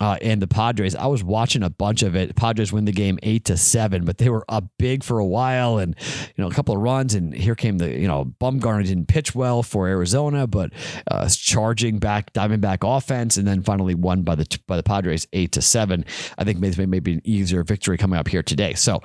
uh, 0.00 0.16
and 0.22 0.40
the 0.40 0.46
Padres. 0.46 0.94
I 0.94 1.06
was 1.06 1.24
watching 1.24 1.62
a 1.62 1.70
bunch 1.70 2.02
of 2.02 2.14
it. 2.14 2.36
Padres 2.36 2.72
win 2.72 2.84
the 2.84 2.92
game 2.92 3.18
eight 3.22 3.44
to 3.46 3.56
seven, 3.56 4.04
but 4.04 4.18
they 4.18 4.28
were 4.28 4.44
up 4.48 4.64
big 4.78 5.02
for 5.02 5.18
a 5.18 5.26
while, 5.26 5.78
and 5.78 5.94
you 6.36 6.42
know 6.42 6.48
a 6.48 6.52
couple 6.52 6.74
of 6.74 6.80
runs, 6.80 7.14
and 7.14 7.34
here 7.34 7.54
came 7.54 7.78
the 7.78 7.90
you 7.90 8.08
know 8.08 8.32
Bumgarner 8.40 8.84
didn't 8.84 9.06
pitch 9.06 9.34
well 9.34 9.62
for 9.62 9.88
Arizona, 9.88 10.46
but 10.46 10.72
uh, 11.10 11.28
charging 11.28 11.98
back 11.98 12.32
Diamondback 12.32 12.78
offense, 12.96 13.36
and 13.36 13.46
then 13.46 13.62
finally 13.62 13.94
won 13.94 14.22
by 14.22 14.34
the 14.34 14.58
by 14.66 14.76
the 14.76 14.82
Padres 14.82 15.26
eight 15.32 15.52
to 15.52 15.62
seven. 15.62 16.04
I 16.36 16.44
think 16.44 16.58
maybe 16.58 16.86
maybe 16.86 17.14
an 17.14 17.22
easier 17.24 17.64
victory 17.64 17.98
coming 17.98 18.18
up 18.18 18.28
here 18.28 18.42
today. 18.42 18.74
So 18.74 19.00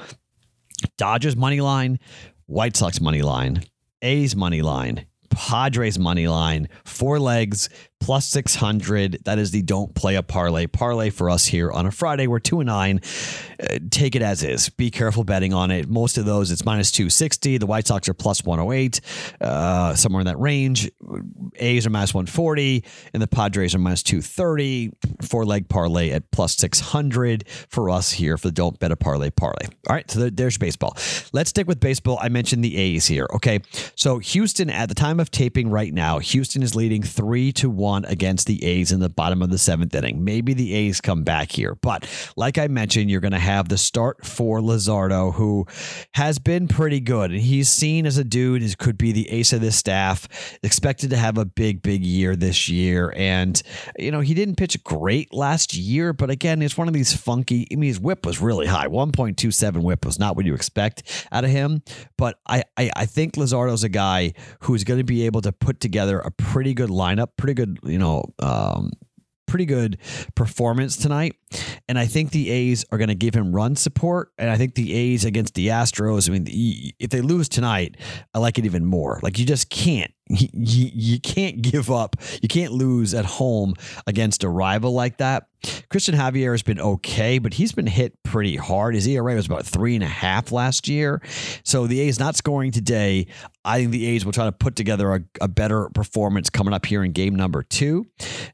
Dodgers 0.97 1.35
money 1.35 1.61
line, 1.61 1.99
White 2.45 2.75
Sox 2.75 2.99
money 3.01 3.21
line, 3.21 3.63
A's 4.01 4.35
money 4.35 4.61
line. 4.61 5.05
Padres 5.29 5.97
money 5.97 6.27
line, 6.27 6.69
four 6.85 7.19
legs, 7.19 7.67
plus 8.03 8.27
600. 8.27 9.19
That 9.23 9.39
is 9.39 9.51
the 9.51 9.61
don't 9.61 9.95
play 9.95 10.15
a 10.15 10.23
parlay. 10.23 10.67
Parlay 10.67 11.09
for 11.09 11.29
us 11.29 11.45
here 11.45 11.71
on 11.71 11.85
a 11.85 11.91
Friday. 11.91 12.27
We're 12.27 12.39
2 12.39 12.59
and 12.59 12.67
9. 12.67 12.99
Uh, 13.63 13.79
take 13.91 14.17
it 14.17 14.21
as 14.21 14.43
is. 14.43 14.67
Be 14.67 14.91
careful 14.91 15.23
betting 15.23 15.53
on 15.53 15.71
it. 15.71 15.87
Most 15.87 16.17
of 16.17 16.25
those, 16.25 16.51
it's 16.51 16.65
minus 16.65 16.91
260. 16.91 17.59
The 17.59 17.65
White 17.65 17.87
Sox 17.87 18.09
are 18.09 18.13
plus 18.13 18.43
108, 18.43 18.99
uh, 19.39 19.95
somewhere 19.95 20.19
in 20.19 20.27
that 20.27 20.37
range. 20.37 20.91
A's 21.55 21.87
are 21.87 21.89
minus 21.89 22.13
140, 22.13 22.83
and 23.13 23.23
the 23.23 23.27
Padres 23.27 23.73
are 23.73 23.79
minus 23.79 24.03
230. 24.03 24.91
Four 25.21 25.45
leg 25.45 25.69
parlay 25.69 26.11
at 26.11 26.29
plus 26.31 26.57
600 26.57 27.47
for 27.69 27.89
us 27.89 28.11
here 28.11 28.37
for 28.37 28.49
the 28.49 28.51
don't 28.51 28.77
bet 28.79 28.91
a 28.91 28.97
parlay 28.97 29.29
parlay. 29.29 29.67
All 29.87 29.95
right, 29.95 30.11
so 30.11 30.29
there's 30.29 30.57
baseball. 30.57 30.97
Let's 31.31 31.51
stick 31.51 31.69
with 31.69 31.79
baseball. 31.79 32.19
I 32.21 32.27
mentioned 32.27 32.65
the 32.65 32.75
A's 32.75 33.07
here. 33.07 33.27
Okay, 33.35 33.61
so 33.95 34.19
Houston, 34.19 34.69
at 34.69 34.89
the 34.89 34.95
time 34.95 35.21
of 35.21 35.31
taping 35.31 35.69
right 35.69 35.93
now, 35.93 36.19
Houston 36.19 36.63
is 36.63 36.75
leading 36.75 37.01
3 37.01 37.53
to 37.53 37.69
1 37.93 38.05
against 38.05 38.47
the 38.47 38.63
A's 38.63 38.91
in 38.91 38.99
the 38.99 39.09
bottom 39.09 39.43
of 39.43 39.51
the 39.51 39.57
seventh 39.59 39.93
inning. 39.93 40.23
Maybe 40.23 40.55
the 40.55 40.73
A's 40.73 40.99
come 40.99 41.23
back 41.23 41.51
here. 41.51 41.75
But 41.75 42.09
like 42.35 42.57
I 42.57 42.67
mentioned, 42.67 43.11
you're 43.11 43.21
going 43.21 43.33
to 43.33 43.39
have 43.39 43.69
the 43.69 43.77
start 43.77 44.25
for 44.25 44.61
Luzardo, 44.61 45.31
who 45.31 45.67
has 46.15 46.39
been 46.39 46.67
pretty 46.67 46.99
good. 46.99 47.29
And 47.29 47.39
he's 47.39 47.69
seen 47.69 48.07
as 48.07 48.17
a 48.17 48.23
dude 48.23 48.63
who 48.63 48.75
could 48.75 48.97
be 48.97 49.11
the 49.11 49.29
ace 49.29 49.53
of 49.53 49.61
this 49.61 49.75
staff, 49.75 50.27
expected 50.63 51.11
to 51.11 51.17
have 51.17 51.37
a 51.37 51.45
big, 51.45 51.83
big 51.83 52.03
year 52.03 52.35
this 52.35 52.67
year. 52.67 53.13
And, 53.15 53.61
you 53.99 54.09
know, 54.09 54.21
he 54.21 54.33
didn't 54.33 54.55
pitch 54.55 54.83
great 54.83 55.31
last 55.31 55.75
year, 55.75 56.13
but 56.13 56.31
again, 56.31 56.63
it's 56.63 56.77
one 56.77 56.87
of 56.87 56.95
these 56.95 57.15
funky, 57.15 57.67
I 57.71 57.75
mean, 57.75 57.89
his 57.89 57.99
whip 57.99 58.25
was 58.25 58.41
really 58.41 58.65
high. 58.65 58.87
1.27 58.87 59.83
whip 59.83 60.03
was 60.03 60.17
not 60.17 60.35
what 60.35 60.45
you 60.45 60.55
expect 60.55 61.27
out 61.31 61.43
of 61.43 61.51
him. 61.51 61.83
But 62.17 62.39
I, 62.47 62.63
I, 62.75 62.89
I 62.95 63.05
think 63.05 63.35
Luzardo's 63.35 63.83
a 63.83 63.89
guy 63.89 64.33
who's 64.61 64.83
going 64.83 64.99
to 64.99 65.03
be 65.03 65.27
able 65.27 65.41
to 65.41 65.51
put 65.51 65.79
together 65.79 66.17
a 66.17 66.31
pretty 66.31 66.73
good 66.73 66.89
lineup, 66.89 67.37
pretty 67.37 67.53
good 67.53 67.82
you 67.85 67.97
know, 67.97 68.25
um, 68.39 68.91
pretty 69.53 69.65
good 69.65 69.99
performance 70.35 70.97
tonight. 70.97 71.35
And 71.87 71.99
I 71.99 72.07
think 72.07 72.31
the 72.31 72.49
A's 72.49 72.85
are 72.91 72.97
going 72.97 73.09
to 73.09 73.15
give 73.15 73.35
him 73.35 73.53
run 73.53 73.75
support. 73.75 74.31
And 74.37 74.49
I 74.49 74.57
think 74.57 74.73
the 74.73 74.93
A's 74.93 75.25
against 75.25 75.53
the 75.53 75.67
Astros, 75.67 76.27
I 76.27 76.33
mean, 76.33 76.47
if 76.99 77.11
they 77.11 77.21
lose 77.21 77.49
tonight, 77.49 77.97
I 78.33 78.39
like 78.39 78.57
it 78.57 78.65
even 78.65 78.83
more. 78.85 79.19
Like 79.21 79.37
you 79.37 79.45
just 79.45 79.69
can't 79.69 80.11
you, 80.29 80.47
you 80.53 81.19
can't 81.19 81.61
give 81.61 81.91
up. 81.91 82.15
You 82.41 82.47
can't 82.47 82.71
lose 82.71 83.13
at 83.13 83.25
home 83.25 83.75
against 84.07 84.43
a 84.43 84.49
rival 84.49 84.93
like 84.93 85.17
that. 85.17 85.47
Cristian 85.63 86.15
Javier 86.15 86.51
has 86.51 86.63
been 86.63 86.79
okay, 86.79 87.39
but 87.39 87.53
he's 87.53 87.71
been 87.71 87.87
hit 87.87 88.21
pretty 88.23 88.57
hard. 88.57 88.95
His 88.95 89.07
ERA 89.07 89.35
was 89.35 89.45
about 89.45 89.65
three 89.65 89.95
and 89.95 90.03
a 90.03 90.07
half 90.07 90.51
last 90.51 90.87
year. 90.87 91.21
So 91.63 91.87
the 91.87 92.01
A's 92.01 92.19
not 92.19 92.35
scoring 92.35 92.71
today. 92.71 93.27
I 93.63 93.79
think 93.79 93.91
the 93.91 94.05
A's 94.07 94.25
will 94.25 94.33
try 94.33 94.45
to 94.45 94.51
put 94.51 94.75
together 94.75 95.13
a, 95.13 95.21
a 95.39 95.47
better 95.47 95.89
performance 95.93 96.49
coming 96.49 96.73
up 96.73 96.85
here 96.85 97.01
in 97.03 97.13
game 97.13 97.35
number 97.35 97.63
two. 97.63 98.05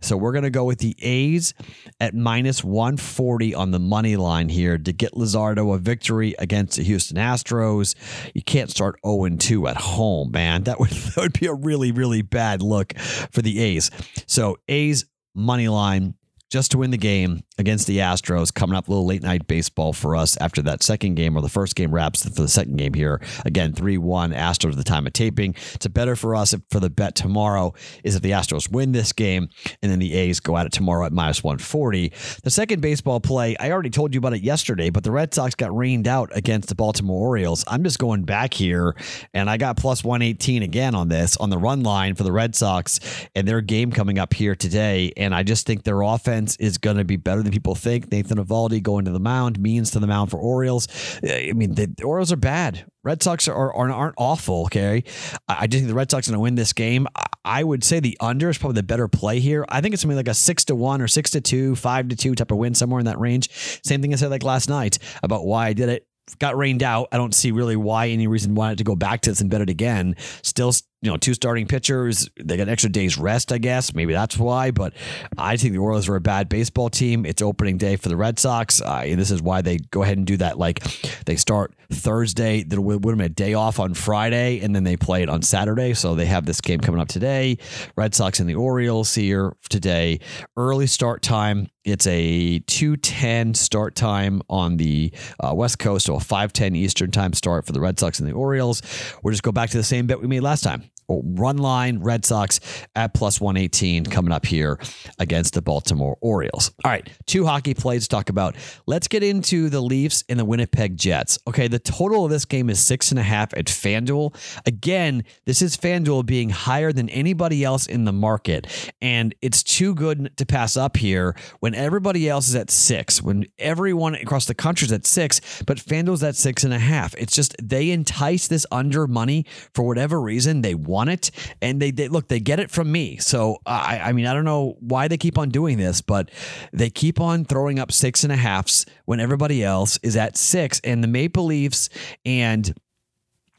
So 0.02 0.18
we're 0.18 0.34
going 0.34 0.44
to 0.44 0.52
go 0.52 0.66
with 0.66 0.80
the 0.80 0.96
A's 1.02 1.56
at 2.00 2.14
minus 2.14 2.64
140 2.64 3.56
on 3.56 3.72
the 3.72 3.80
money 3.80 4.16
line 4.16 4.50
here 4.50 4.78
to 4.78 4.94
get 4.94 5.14
Luzardo 5.14 5.74
a 5.74 5.80
victory 5.80 6.36
against 6.38 6.78
the 6.78 6.84
Houston 6.84 7.18
Astros. 7.18 7.96
You 8.36 8.44
can't 8.44 8.70
start 8.70 9.00
0 9.04 9.30
2 9.40 9.68
at 9.68 9.78
home, 9.78 10.30
man. 10.32 10.64
That 10.64 10.80
would, 10.80 10.90
that 10.92 11.18
would 11.18 11.40
be 11.40 11.48
a 11.48 11.54
really, 11.64 11.92
really 11.92 12.22
bad 12.22 12.62
look 12.62 12.98
for 12.98 13.42
the 13.42 13.60
A's. 13.60 13.92
So 14.28 14.58
A's 14.68 15.06
money 15.36 15.68
line 15.68 16.16
just 16.50 16.72
to 16.72 16.80
win 16.80 16.92
the 16.92 16.98
game 16.98 17.44
against 17.58 17.86
the 17.86 18.00
Astros. 18.00 18.54
Coming 18.54 18.76
up, 18.76 18.88
a 18.88 18.92
little 18.92 19.06
late 19.06 19.22
night 19.22 19.48
baseball 19.48 19.94
for 19.94 20.16
us 20.16 20.36
after 20.38 20.62
that 20.64 20.82
second 20.82 21.16
game 21.16 21.38
or 21.38 21.42
the 21.42 21.50
first 21.50 21.76
game 21.76 21.94
wraps 21.94 22.24
for 22.24 22.42
the 22.42 22.48
second 22.48 22.78
game 22.78 22.94
here. 22.94 23.22
Again, 23.46 23.74
3 23.74 23.98
1 23.98 24.32
Astros 24.32 24.72
at 24.72 24.78
the 24.78 24.84
time 24.84 25.06
of 25.06 25.14
taping. 25.14 25.56
It's 25.74 25.88
better 25.88 26.16
for 26.16 26.36
us 26.36 26.56
for 26.72 26.80
the 26.80 26.90
bet 26.90 27.16
tomorrow 27.16 27.74
is 28.04 28.16
if 28.16 28.22
the 28.22 28.32
Astros 28.32 28.72
win 28.72 28.92
this 28.92 29.14
game 29.14 29.50
and 29.82 29.92
then 29.92 30.00
the 30.00 30.14
A's 30.16 30.40
go 30.40 30.58
at 30.58 30.66
it 30.66 30.72
tomorrow 30.72 31.06
at 31.06 31.14
minus 31.14 31.44
140. 31.44 32.12
The 32.44 32.50
second 32.50 32.82
baseball 32.82 33.20
play, 33.20 33.56
I 33.60 33.72
already 33.72 33.90
told 33.92 34.14
you 34.14 34.18
about 34.18 34.34
it 34.34 34.42
yesterday, 34.42 34.90
but 34.90 35.04
the 35.04 35.12
Red 35.12 35.34
Sox 35.34 35.54
got 35.56 35.76
rained 35.76 36.08
out 36.08 36.36
against 36.36 36.70
the 36.70 36.76
Baltimore 36.76 37.28
Orioles. 37.28 37.64
I'm 37.68 37.84
just 37.84 38.00
going 38.00 38.24
back 38.24 38.54
here 38.54 38.96
and 39.34 39.50
I 39.50 39.58
got 39.58 39.78
plus 39.78 40.04
118 40.04 40.64
again 40.64 40.96
on 40.96 41.10
this 41.10 41.38
on 41.38 41.50
the 41.50 41.58
run 41.58 41.84
line 41.84 42.16
for 42.16 42.24
the 42.24 42.32
Red 42.32 42.56
Sox 42.56 43.00
and 43.36 43.48
their 43.48 43.62
game 43.62 43.92
coming 43.92 44.18
up 44.18 44.34
here 44.34 44.56
today. 44.56 45.12
And 45.16 45.36
I 45.36 45.44
just 45.44 45.68
think 45.68 45.84
their 45.84 46.02
offense 46.02 46.39
is 46.60 46.78
going 46.78 46.98
to 46.98 47.04
be 47.04 47.18
better 47.18 47.44
than 47.44 47.52
people 47.52 47.76
think. 47.76 48.12
Nathan 48.12 48.38
Eovaldi 48.38 48.82
going 48.82 49.06
to 49.06 49.12
the 49.12 49.20
mound, 49.20 49.60
Means 49.60 49.92
to 49.92 50.00
the 50.00 50.08
mound 50.08 50.32
for 50.32 50.38
Orioles. 50.38 50.88
I 51.24 51.52
mean, 51.54 51.76
the, 51.76 51.88
the 51.88 52.04
Orioles 52.04 52.32
are 52.32 52.38
bad. 52.38 52.86
Red 53.04 53.24
Sox 53.24 53.48
are, 53.48 53.74
are 53.74 53.92
aren't 53.92 54.16
awful. 54.18 54.64
Okay, 54.66 55.04
I 55.48 55.68
just 55.68 55.82
think 55.82 55.88
the 55.88 55.94
Red 55.94 56.12
Sox 56.12 56.28
are 56.28 56.32
going 56.32 56.38
to 56.38 56.42
win 56.42 56.56
this 56.56 56.74
game. 56.74 57.08
I 57.46 57.64
would 57.64 57.84
say 57.84 58.00
the 58.00 58.18
under 58.20 58.50
is 58.50 58.58
probably 58.58 58.76
the 58.76 58.84
better 58.84 59.08
play 59.08 59.40
here. 59.40 59.66
I 59.70 59.82
think 59.82 59.94
it's 59.94 60.02
something 60.02 60.18
like 60.18 60.28
a 60.28 60.34
six 60.34 60.66
to 60.66 60.76
one 60.76 61.02
or 61.02 61.08
six 61.08 61.32
to 61.32 61.42
two, 61.42 61.76
five 61.76 62.10
to 62.10 62.16
two 62.16 62.36
type 62.36 62.52
of 62.52 62.58
win 62.58 62.76
somewhere 62.76 63.00
in 63.00 63.06
that 63.06 63.20
range. 63.20 63.50
Same 63.84 64.02
thing 64.02 64.14
I 64.14 64.18
said 64.18 64.30
like 64.30 64.44
last 64.44 64.70
night 64.70 65.00
about 65.24 65.46
why 65.46 65.68
I 65.68 65.74
did 65.74 65.90
it 65.90 66.06
got 66.38 66.56
rained 66.58 66.84
out. 66.84 67.08
I 67.12 67.18
don't 67.18 67.34
see 67.34 67.52
really 67.52 67.76
why 67.76 68.10
any 68.10 68.28
reason 68.28 68.54
why 68.54 68.76
to 68.76 68.84
go 68.84 68.96
back 68.96 69.22
to 69.22 69.32
this 69.32 69.42
and 69.42 69.50
bet 69.50 69.62
it 69.62 69.70
again. 69.70 70.16
Still 70.44 70.74
you 71.02 71.10
know, 71.10 71.18
two 71.18 71.34
starting 71.34 71.66
pitchers. 71.66 72.30
They 72.36 72.58
got 72.58 72.64
an 72.64 72.70
extra 72.70 72.90
day's 72.90 73.18
rest, 73.18 73.54
I 73.54 73.58
guess. 73.58 73.94
Maybe 73.94 74.14
that's 74.14 74.38
why. 74.38 74.72
But 74.72 74.94
I 75.38 75.56
think 75.56 75.72
the 75.74 75.80
Orioles 75.80 76.10
are 76.10 76.16
a 76.16 76.22
bad 76.22 76.50
baseball 76.50 76.90
team. 76.90 77.26
It's 77.26 77.42
opening 77.42 77.78
day 77.78 77.96
for 77.96 78.10
the 78.10 78.18
Red 78.18 78.38
Sox. 78.38 78.82
Uh, 78.82 79.04
and 79.06 79.20
this 79.20 79.32
is 79.32 79.42
why 79.42 79.62
they 79.62 79.78
go 79.78 80.04
ahead 80.04 80.18
and 80.18 80.28
do 80.28 80.36
that. 80.38 80.58
Like 80.58 80.84
they 81.26 81.38
start 81.38 81.74
Thursday, 81.92 82.64
they 82.64 82.78
would 82.78 83.06
have 83.06 83.20
a 83.20 83.30
day 83.30 83.54
off 83.54 83.80
on 83.80 83.94
Friday, 83.94 84.60
and 84.60 84.76
then 84.76 84.84
they 84.84 84.96
play 84.98 85.24
it 85.24 85.30
on 85.30 85.42
Saturday. 85.42 85.94
So 85.94 86.16
they 86.16 86.26
have 86.26 86.46
this 86.46 86.62
game 86.62 86.80
coming 86.80 87.00
up 87.00 87.08
today. 87.08 87.58
Red 87.96 88.14
Sox 88.14 88.40
and 88.40 88.50
the 88.50 88.56
Orioles 88.56 89.16
here 89.16 89.56
today. 89.70 90.20
Early 90.58 90.86
start 90.86 91.22
time. 91.22 91.68
It's 91.86 92.06
a 92.06 92.60
210 92.60 93.56
start 93.56 93.96
time 93.96 94.42
on 94.50 94.78
the 94.78 95.12
uh, 95.40 95.56
West 95.56 95.80
Coast, 95.80 96.06
so 96.06 96.16
a 96.16 96.20
510 96.20 96.76
Eastern 96.76 97.10
time 97.10 97.34
start 97.34 97.66
for 97.66 97.72
the 97.72 97.80
Red 97.80 97.98
Sox 97.98 98.20
and 98.20 98.28
the 98.28 98.34
Orioles. 98.34 98.82
We'll 99.24 99.32
just 99.32 99.44
go 99.44 99.52
back 99.52 99.70
to 99.72 99.78
the 99.78 99.84
same 99.84 100.06
bet 100.06 100.22
we 100.22 100.28
made 100.28 100.42
last 100.42 100.62
time 100.62 100.89
Oh, 101.10 101.24
run 101.26 101.58
line 101.58 102.00
Red 102.00 102.24
Sox 102.24 102.60
at 102.96 103.14
plus 103.16 103.42
118 103.42 104.06
coming 104.06 104.32
up 104.32 104.46
here 104.46 104.80
against 105.18 105.56
the 105.56 105.62
Baltimore 105.62 106.18
Orioles. 106.22 106.72
All 106.86 106.92
right, 106.92 107.10
two 107.26 107.46
hockey 107.46 107.74
plays 107.74 108.04
to 108.04 108.10
talk 108.10 108.30
about. 108.30 108.56
Let's 108.86 109.08
get 109.08 109.24
into 109.24 109.70
the 109.70 109.82
Leafs 109.82 110.24
and 110.30 110.40
the 110.40 110.46
Winnipeg 110.46 110.98
Jets. 110.98 111.40
Okay, 111.48 111.68
the 111.68 111.80
total 111.80 112.26
of 112.26 112.32
this 112.32 112.46
game 112.46 112.70
is 112.70 112.80
six 112.80 113.10
and 113.10 113.20
a 113.20 113.24
half 113.24 113.54
at 113.56 113.66
FanDuel. 113.66 114.36
Again, 114.68 115.24
this 115.46 115.62
is 115.64 115.76
FanDuel 115.76 116.26
being 116.28 116.50
higher 116.50 116.92
than 116.92 117.10
anybody 117.10 117.64
else 117.64 117.88
in 117.88 118.06
the 118.06 118.14
market. 118.14 118.92
And 119.02 119.34
it's 119.42 119.64
too 119.64 119.96
good 119.96 120.36
to 120.38 120.46
pass 120.46 120.78
up 120.78 120.98
here 120.98 121.36
when 121.60 121.74
everybody 121.74 122.30
else 122.30 122.50
is 122.50 122.56
at 122.56 122.70
six, 122.70 123.22
when 123.22 123.46
everyone 123.58 124.14
across 124.16 124.46
the 124.46 124.54
country 124.54 124.86
is 124.86 124.92
at 124.92 125.08
six, 125.08 125.64
but 125.66 125.78
FanDuel's 125.78 126.24
at 126.24 126.36
six 126.36 126.64
and 126.64 126.74
a 126.74 126.80
half. 126.80 127.16
It's 127.18 127.34
just 127.34 127.56
they 127.62 127.90
entice 127.90 128.48
this 128.48 128.66
under 128.72 129.08
money 129.08 129.46
for 129.74 129.84
whatever 129.84 130.22
reason. 130.22 130.62
They 130.62 130.76
want 130.76 130.99
want 131.00 131.10
it, 131.10 131.32
and 131.62 131.82
they, 131.82 131.92
they 131.92 132.08
look 132.08 132.28
they 132.28 132.40
get 132.40 132.60
it 132.60 132.70
from 132.70 132.92
me. 132.92 133.18
So 133.18 133.58
I, 133.66 134.00
I 134.00 134.12
mean 134.12 134.26
I 134.26 134.34
don't 134.34 134.46
know 134.46 134.76
why 134.80 135.08
they 135.08 135.18
keep 135.18 135.38
on 135.38 135.50
doing 135.50 135.78
this, 135.78 136.02
but 136.02 136.30
they 136.74 136.90
keep 136.90 137.20
on 137.22 137.46
throwing 137.46 137.80
up 137.80 137.92
six 137.92 138.24
and 138.24 138.34
a 138.34 138.36
halfs 138.36 138.86
when 139.06 139.20
everybody 139.20 139.64
else 139.64 139.98
is 140.04 140.16
at 140.16 140.36
six, 140.38 140.82
and 140.84 141.04
the 141.04 141.08
Maple 141.08 141.46
Leafs 141.46 141.90
and 142.26 142.74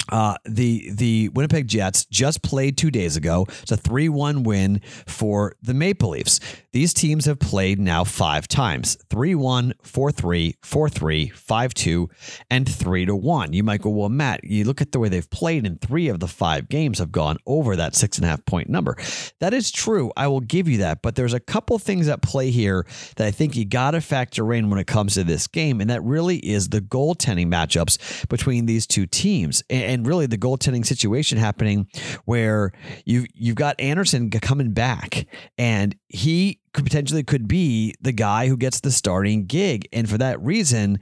uh, 0.08 0.36
the 0.44 0.90
the 0.92 1.28
Winnipeg 1.30 1.68
Jets 1.68 2.04
just 2.06 2.42
played 2.42 2.76
two 2.76 2.90
days 2.90 3.16
ago. 3.16 3.46
It's 3.62 3.72
a 3.72 3.76
three 3.76 4.08
one 4.08 4.42
win 4.42 4.80
for 5.06 5.54
the 5.62 5.74
Maple 5.74 6.10
Leafs. 6.10 6.40
These 6.72 6.94
teams 6.94 7.26
have 7.26 7.38
played 7.38 7.78
now 7.78 8.04
five 8.04 8.46
times: 8.46 8.96
3-1, 9.10 9.72
4-3, 9.82 10.56
4-3, 10.60 11.32
5-2, 11.32 12.06
and 12.48 12.68
three 12.68 13.04
to 13.04 13.16
one. 13.16 13.52
You 13.52 13.64
might 13.64 13.82
go, 13.82 13.90
well, 13.90 14.08
Matt, 14.08 14.44
you 14.44 14.64
look 14.64 14.80
at 14.80 14.92
the 14.92 15.00
way 15.00 15.08
they've 15.08 15.28
played, 15.30 15.66
and 15.66 15.80
three 15.80 16.08
of 16.08 16.20
the 16.20 16.28
five 16.28 16.68
games 16.68 17.00
have 17.00 17.10
gone 17.10 17.38
over 17.44 17.74
that 17.74 17.96
six 17.96 18.18
and 18.18 18.24
a 18.24 18.28
half 18.28 18.44
point 18.44 18.68
number. 18.68 18.96
That 19.40 19.52
is 19.52 19.70
true. 19.70 20.12
I 20.16 20.28
will 20.28 20.40
give 20.40 20.68
you 20.68 20.78
that, 20.78 21.02
but 21.02 21.16
there's 21.16 21.34
a 21.34 21.40
couple 21.40 21.78
things 21.78 22.06
at 22.06 22.22
play 22.22 22.50
here 22.50 22.86
that 23.16 23.26
I 23.26 23.32
think 23.32 23.56
you 23.56 23.64
got 23.64 23.92
to 23.92 24.00
factor 24.00 24.52
in 24.52 24.70
when 24.70 24.78
it 24.78 24.86
comes 24.86 25.14
to 25.14 25.24
this 25.24 25.46
game, 25.48 25.80
and 25.80 25.90
that 25.90 26.02
really 26.02 26.36
is 26.38 26.68
the 26.68 26.80
goaltending 26.80 27.48
matchups 27.48 28.28
between 28.28 28.66
these 28.66 28.86
two 28.86 29.06
teams. 29.06 29.62
And 29.68 29.99
and 29.99 29.99
really 30.06 30.26
the 30.26 30.38
goaltending 30.38 30.84
situation 30.84 31.38
happening 31.38 31.88
where 32.24 32.72
you 33.04 33.26
you've 33.34 33.56
got 33.56 33.80
Andersen 33.80 34.30
coming 34.30 34.72
back 34.72 35.26
and 35.58 35.96
he 36.08 36.60
could 36.72 36.84
potentially 36.84 37.22
could 37.22 37.48
be 37.48 37.94
the 38.00 38.12
guy 38.12 38.46
who 38.46 38.56
gets 38.56 38.80
the 38.80 38.90
starting 38.90 39.46
gig. 39.46 39.88
And 39.92 40.08
for 40.08 40.18
that 40.18 40.40
reason, 40.40 41.00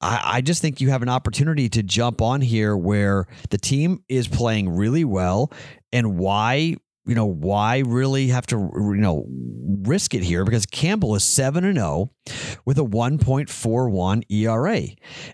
I, 0.00 0.20
I 0.24 0.40
just 0.40 0.62
think 0.62 0.80
you 0.80 0.90
have 0.90 1.02
an 1.02 1.08
opportunity 1.08 1.68
to 1.70 1.82
jump 1.82 2.22
on 2.22 2.40
here 2.40 2.76
where 2.76 3.26
the 3.50 3.58
team 3.58 4.02
is 4.08 4.28
playing 4.28 4.70
really 4.70 5.04
well 5.04 5.52
and 5.92 6.18
why 6.18 6.76
you 7.06 7.14
know, 7.14 7.26
why 7.26 7.78
really 7.80 8.28
have 8.28 8.46
to, 8.46 8.56
you 8.56 8.94
know, 8.96 9.26
risk 9.82 10.14
it 10.14 10.22
here? 10.22 10.44
Because 10.44 10.64
Campbell 10.64 11.14
is 11.14 11.24
7 11.24 11.62
and 11.64 11.76
0 11.76 12.10
with 12.64 12.78
a 12.78 12.82
1.41 12.82 14.22
ERA. 14.30 14.82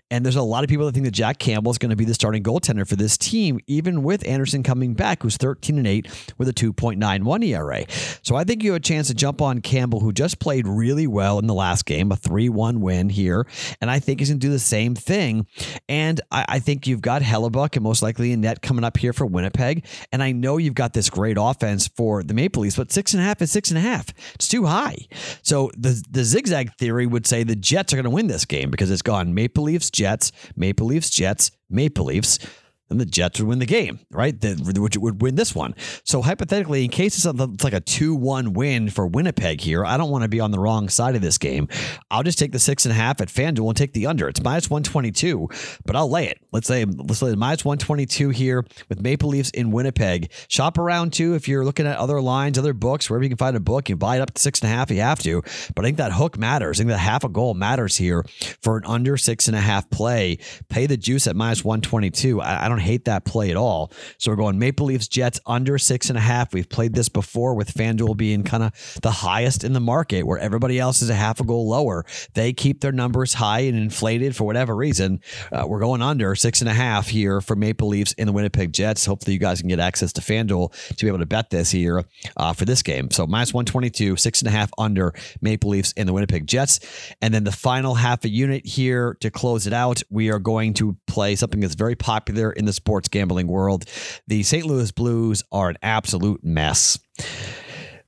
And 0.09 0.25
there's 0.25 0.35
a 0.35 0.41
lot 0.41 0.63
of 0.63 0.69
people 0.69 0.85
that 0.85 0.93
think 0.93 1.05
that 1.05 1.11
Jack 1.11 1.39
Campbell 1.39 1.71
is 1.71 1.77
going 1.77 1.89
to 1.91 1.95
be 1.95 2.05
the 2.05 2.13
starting 2.13 2.43
goaltender 2.43 2.87
for 2.87 2.95
this 2.95 3.17
team, 3.17 3.59
even 3.67 4.03
with 4.03 4.25
Andersen 4.27 4.63
coming 4.63 4.93
back, 4.93 5.23
who's 5.23 5.37
13 5.37 5.77
and 5.77 5.87
8 5.87 6.33
with 6.37 6.49
a 6.49 6.53
2.91 6.53 7.45
ERA. 7.45 7.85
So 8.21 8.35
I 8.35 8.43
think 8.43 8.63
you 8.63 8.71
have 8.71 8.81
a 8.81 8.83
chance 8.83 9.07
to 9.07 9.13
jump 9.13 9.41
on 9.41 9.61
Campbell, 9.61 9.99
who 9.99 10.11
just 10.11 10.39
played 10.39 10.67
really 10.67 11.07
well 11.07 11.39
in 11.39 11.47
the 11.47 11.53
last 11.53 11.85
game, 11.85 12.11
a 12.11 12.15
3 12.15 12.49
1 12.49 12.81
win 12.81 13.09
here. 13.09 13.47
And 13.79 13.89
I 13.89 13.99
think 13.99 14.19
he's 14.19 14.29
going 14.29 14.39
to 14.39 14.47
do 14.47 14.51
the 14.51 14.59
same 14.59 14.95
thing. 14.95 15.47
And 15.87 16.19
I, 16.31 16.45
I 16.47 16.59
think 16.59 16.87
you've 16.87 17.01
got 17.01 17.21
Hellebuyck 17.21 17.75
and 17.75 17.83
most 17.83 18.01
likely 18.01 18.33
a 18.33 18.37
net 18.37 18.61
coming 18.61 18.83
up 18.83 18.97
here 18.97 19.13
for 19.13 19.25
Winnipeg. 19.25 19.85
And 20.11 20.21
I 20.21 20.31
know 20.31 20.57
you've 20.57 20.75
got 20.75 20.93
this 20.93 21.09
great 21.09 21.37
offense 21.39 21.61
offense 21.61 21.87
for 21.87 22.23
the 22.23 22.33
Maple 22.33 22.63
Leafs, 22.63 22.75
but 22.75 22.91
six 22.91 23.13
and 23.13 23.21
a 23.21 23.25
half 23.25 23.41
is 23.41 23.51
six 23.51 23.69
and 23.69 23.77
a 23.77 23.81
half. 23.81 24.09
It's 24.35 24.47
too 24.47 24.65
high. 24.65 24.97
So 25.41 25.71
the 25.77 26.01
the 26.09 26.23
zigzag 26.23 26.71
theory 26.81 27.05
would 27.05 27.27
say 27.27 27.43
the 27.43 27.55
Jets 27.55 27.93
are 27.93 27.95
going 27.95 28.05
to 28.05 28.09
win 28.09 28.25
this 28.25 28.43
game 28.43 28.71
because 28.71 28.89
it's 28.89 29.03
gone 29.03 29.35
Maple 29.35 29.65
Leafs, 29.65 29.91
Jets, 29.91 30.31
Maple 30.55 30.87
Leafs, 30.87 31.11
Jets, 31.11 31.51
Maple 31.69 32.05
Leafs 32.05 32.39
then 32.91 32.97
the 32.97 33.05
Jets 33.05 33.39
would 33.39 33.47
win 33.47 33.59
the 33.59 33.65
game, 33.65 33.99
right? 34.11 34.39
The, 34.39 34.55
which 34.77 34.97
would 34.97 35.21
win 35.21 35.35
this 35.35 35.55
one. 35.55 35.73
So 36.03 36.21
hypothetically, 36.21 36.83
in 36.83 36.91
case 36.91 37.25
it's, 37.25 37.63
like 37.63 37.73
a 37.73 37.79
two-one 37.79 38.53
win 38.53 38.89
for 38.89 39.07
Winnipeg 39.07 39.61
here, 39.61 39.85
I 39.85 39.97
don't 39.97 40.09
want 40.09 40.23
to 40.23 40.29
be 40.29 40.39
on 40.39 40.51
the 40.51 40.59
wrong 40.59 40.89
side 40.89 41.15
of 41.15 41.21
this 41.21 41.37
game. 41.37 41.67
I'll 42.09 42.23
just 42.23 42.39
take 42.39 42.51
the 42.51 42.59
six 42.59 42.85
and 42.85 42.91
a 42.91 42.95
half 42.95 43.21
at 43.21 43.27
FanDuel 43.27 43.67
and 43.67 43.77
take 43.77 43.93
the 43.93 44.07
under. 44.07 44.27
It's 44.27 44.41
minus 44.41 44.69
one 44.69 44.83
twenty-two, 44.83 45.49
but 45.85 45.95
I'll 45.95 46.09
lay 46.09 46.27
it. 46.27 46.39
Let's 46.51 46.67
say 46.67 46.85
let's 46.85 47.19
say 47.19 47.35
minus 47.35 47.65
one 47.65 47.77
twenty-two 47.77 48.29
here 48.29 48.65
with 48.89 49.01
Maple 49.01 49.29
Leafs 49.29 49.49
in 49.51 49.71
Winnipeg. 49.71 50.31
Shop 50.47 50.77
around 50.77 51.13
too 51.13 51.35
if 51.35 51.47
you're 51.47 51.65
looking 51.65 51.87
at 51.87 51.97
other 51.97 52.21
lines, 52.21 52.57
other 52.57 52.73
books, 52.73 53.09
wherever 53.09 53.23
you 53.23 53.29
can 53.29 53.37
find 53.37 53.55
a 53.55 53.59
book. 53.59 53.89
You 53.89 53.95
buy 53.95 54.17
it 54.17 54.21
up 54.21 54.33
to 54.33 54.41
six 54.41 54.61
and 54.61 54.71
a 54.71 54.75
half. 54.75 54.89
If 54.89 54.97
You 54.97 55.01
have 55.03 55.19
to, 55.19 55.41
but 55.75 55.85
I 55.85 55.87
think 55.87 55.97
that 55.97 56.11
hook 56.11 56.37
matters. 56.37 56.79
I 56.79 56.81
think 56.81 56.89
that 56.89 56.97
half 56.97 57.23
a 57.23 57.29
goal 57.29 57.53
matters 57.53 57.95
here 57.95 58.25
for 58.61 58.77
an 58.77 58.83
under 58.85 59.15
six 59.15 59.47
and 59.47 59.55
a 59.55 59.61
half 59.61 59.89
play. 59.89 60.39
Pay 60.69 60.85
the 60.87 60.97
juice 60.97 61.27
at 61.27 61.35
minus 61.35 61.63
one 61.63 61.81
twenty-two. 61.81 62.41
I, 62.41 62.65
I 62.65 62.69
don't 62.69 62.79
hate 62.81 63.05
that 63.05 63.25
play 63.25 63.51
at 63.51 63.57
all. 63.57 63.91
So 64.17 64.31
we're 64.31 64.37
going 64.37 64.59
Maple 64.59 64.87
Leafs 64.87 65.07
Jets 65.07 65.39
under 65.45 65.77
six 65.77 66.09
and 66.09 66.17
a 66.17 66.21
half. 66.21 66.53
We've 66.53 66.69
played 66.69 66.93
this 66.93 67.09
before 67.09 67.55
with 67.55 67.73
FanDuel 67.73 68.17
being 68.17 68.43
kind 68.43 68.63
of 68.63 68.99
the 69.01 69.11
highest 69.11 69.63
in 69.63 69.73
the 69.73 69.79
market 69.79 70.23
where 70.23 70.37
everybody 70.37 70.79
else 70.79 71.01
is 71.01 71.09
a 71.09 71.15
half 71.15 71.39
a 71.39 71.43
goal 71.43 71.67
lower. 71.69 72.05
They 72.33 72.53
keep 72.53 72.81
their 72.81 72.91
numbers 72.91 73.33
high 73.33 73.61
and 73.61 73.77
inflated 73.77 74.35
for 74.35 74.43
whatever 74.43 74.75
reason. 74.75 75.21
Uh, 75.51 75.65
we're 75.67 75.79
going 75.79 76.01
under 76.01 76.35
six 76.35 76.61
and 76.61 76.69
a 76.69 76.73
half 76.73 77.07
here 77.07 77.41
for 77.41 77.55
Maple 77.55 77.87
Leafs 77.87 78.13
in 78.13 78.27
the 78.27 78.33
Winnipeg 78.33 78.73
Jets. 78.73 79.05
Hopefully, 79.05 79.33
you 79.33 79.39
guys 79.39 79.59
can 79.59 79.69
get 79.69 79.79
access 79.79 80.13
to 80.13 80.21
FanDuel 80.21 80.95
to 80.95 81.05
be 81.05 81.07
able 81.07 81.19
to 81.19 81.25
bet 81.25 81.49
this 81.49 81.71
here 81.71 82.03
uh, 82.37 82.53
for 82.53 82.65
this 82.65 82.81
game. 82.81 83.11
So 83.11 83.27
minus 83.27 83.53
122, 83.53 84.17
six 84.17 84.41
and 84.41 84.47
a 84.47 84.51
half 84.51 84.71
under 84.77 85.13
Maple 85.41 85.69
Leafs 85.69 85.91
in 85.93 86.07
the 86.07 86.13
Winnipeg 86.13 86.47
Jets. 86.47 86.79
And 87.21 87.33
then 87.33 87.43
the 87.43 87.51
final 87.51 87.95
half 87.95 88.23
a 88.25 88.29
unit 88.29 88.65
here 88.65 89.17
to 89.21 89.31
close 89.31 89.67
it 89.67 89.73
out, 89.73 90.01
we 90.09 90.31
are 90.31 90.39
going 90.39 90.73
to 90.75 90.97
play 91.07 91.35
something 91.35 91.59
that's 91.59 91.75
very 91.75 91.95
popular 91.95 92.51
in 92.51 92.65
the 92.65 92.70
sports 92.73 93.07
gambling 93.07 93.47
world. 93.47 93.85
The 94.27 94.43
St. 94.43 94.65
Louis 94.65 94.91
Blues 94.91 95.43
are 95.51 95.69
an 95.69 95.77
absolute 95.81 96.43
mess. 96.43 96.99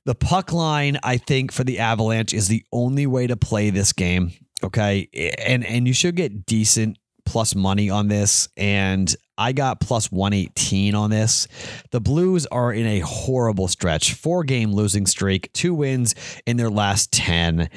The 0.04 0.14
puck 0.14 0.52
line, 0.52 0.98
I 1.02 1.16
think, 1.16 1.50
for 1.50 1.64
the 1.64 1.78
Avalanche 1.78 2.34
is 2.34 2.48
the 2.48 2.64
only 2.72 3.06
way 3.06 3.26
to 3.26 3.36
play 3.36 3.70
this 3.70 3.92
game. 3.92 4.32
Okay. 4.62 5.08
And 5.38 5.64
and 5.64 5.86
you 5.86 5.94
should 5.94 6.16
get 6.16 6.46
decent 6.46 6.98
plus 7.24 7.54
money 7.54 7.90
on 7.90 8.08
this. 8.08 8.48
And 8.56 9.14
I 9.36 9.52
got 9.52 9.80
plus 9.80 10.12
118 10.12 10.94
on 10.94 11.10
this. 11.10 11.48
The 11.90 12.00
Blues 12.00 12.46
are 12.46 12.72
in 12.72 12.86
a 12.86 13.00
horrible 13.00 13.68
stretch, 13.68 14.14
four 14.14 14.44
game 14.44 14.72
losing 14.72 15.06
streak, 15.06 15.52
two 15.52 15.74
wins 15.74 16.14
in 16.46 16.56
their 16.56 16.70
last 16.70 17.12
10. 17.12 17.68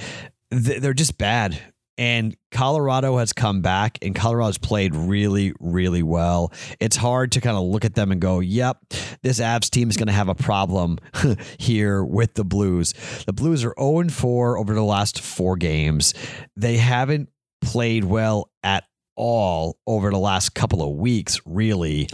They're 0.51 0.93
just 0.93 1.17
bad. 1.17 1.59
And 1.97 2.35
Colorado 2.51 3.17
has 3.17 3.33
come 3.33 3.61
back 3.61 3.97
and 4.01 4.13
Colorado's 4.13 4.57
played 4.57 4.95
really, 4.95 5.53
really 5.59 6.03
well. 6.03 6.51
It's 6.79 6.95
hard 6.95 7.31
to 7.33 7.41
kind 7.41 7.57
of 7.57 7.63
look 7.63 7.85
at 7.85 7.95
them 7.95 8.11
and 8.11 8.21
go, 8.21 8.39
yep, 8.39 8.77
this 9.23 9.39
Avs 9.39 9.69
team 9.69 9.89
is 9.89 9.97
going 9.97 10.07
to 10.07 10.13
have 10.13 10.29
a 10.29 10.35
problem 10.35 10.99
here 11.57 12.03
with 12.03 12.35
the 12.35 12.45
Blues. 12.45 12.93
The 13.25 13.33
Blues 13.33 13.63
are 13.63 13.73
0 13.79 14.09
4 14.09 14.57
over 14.57 14.73
the 14.73 14.83
last 14.83 15.21
four 15.21 15.55
games. 15.55 16.13
They 16.55 16.77
haven't 16.77 17.29
played 17.61 18.03
well 18.03 18.51
at 18.63 18.83
all 19.17 19.77
over 19.85 20.11
the 20.11 20.17
last 20.17 20.53
couple 20.53 20.81
of 20.81 20.95
weeks, 20.95 21.41
really. 21.45 22.07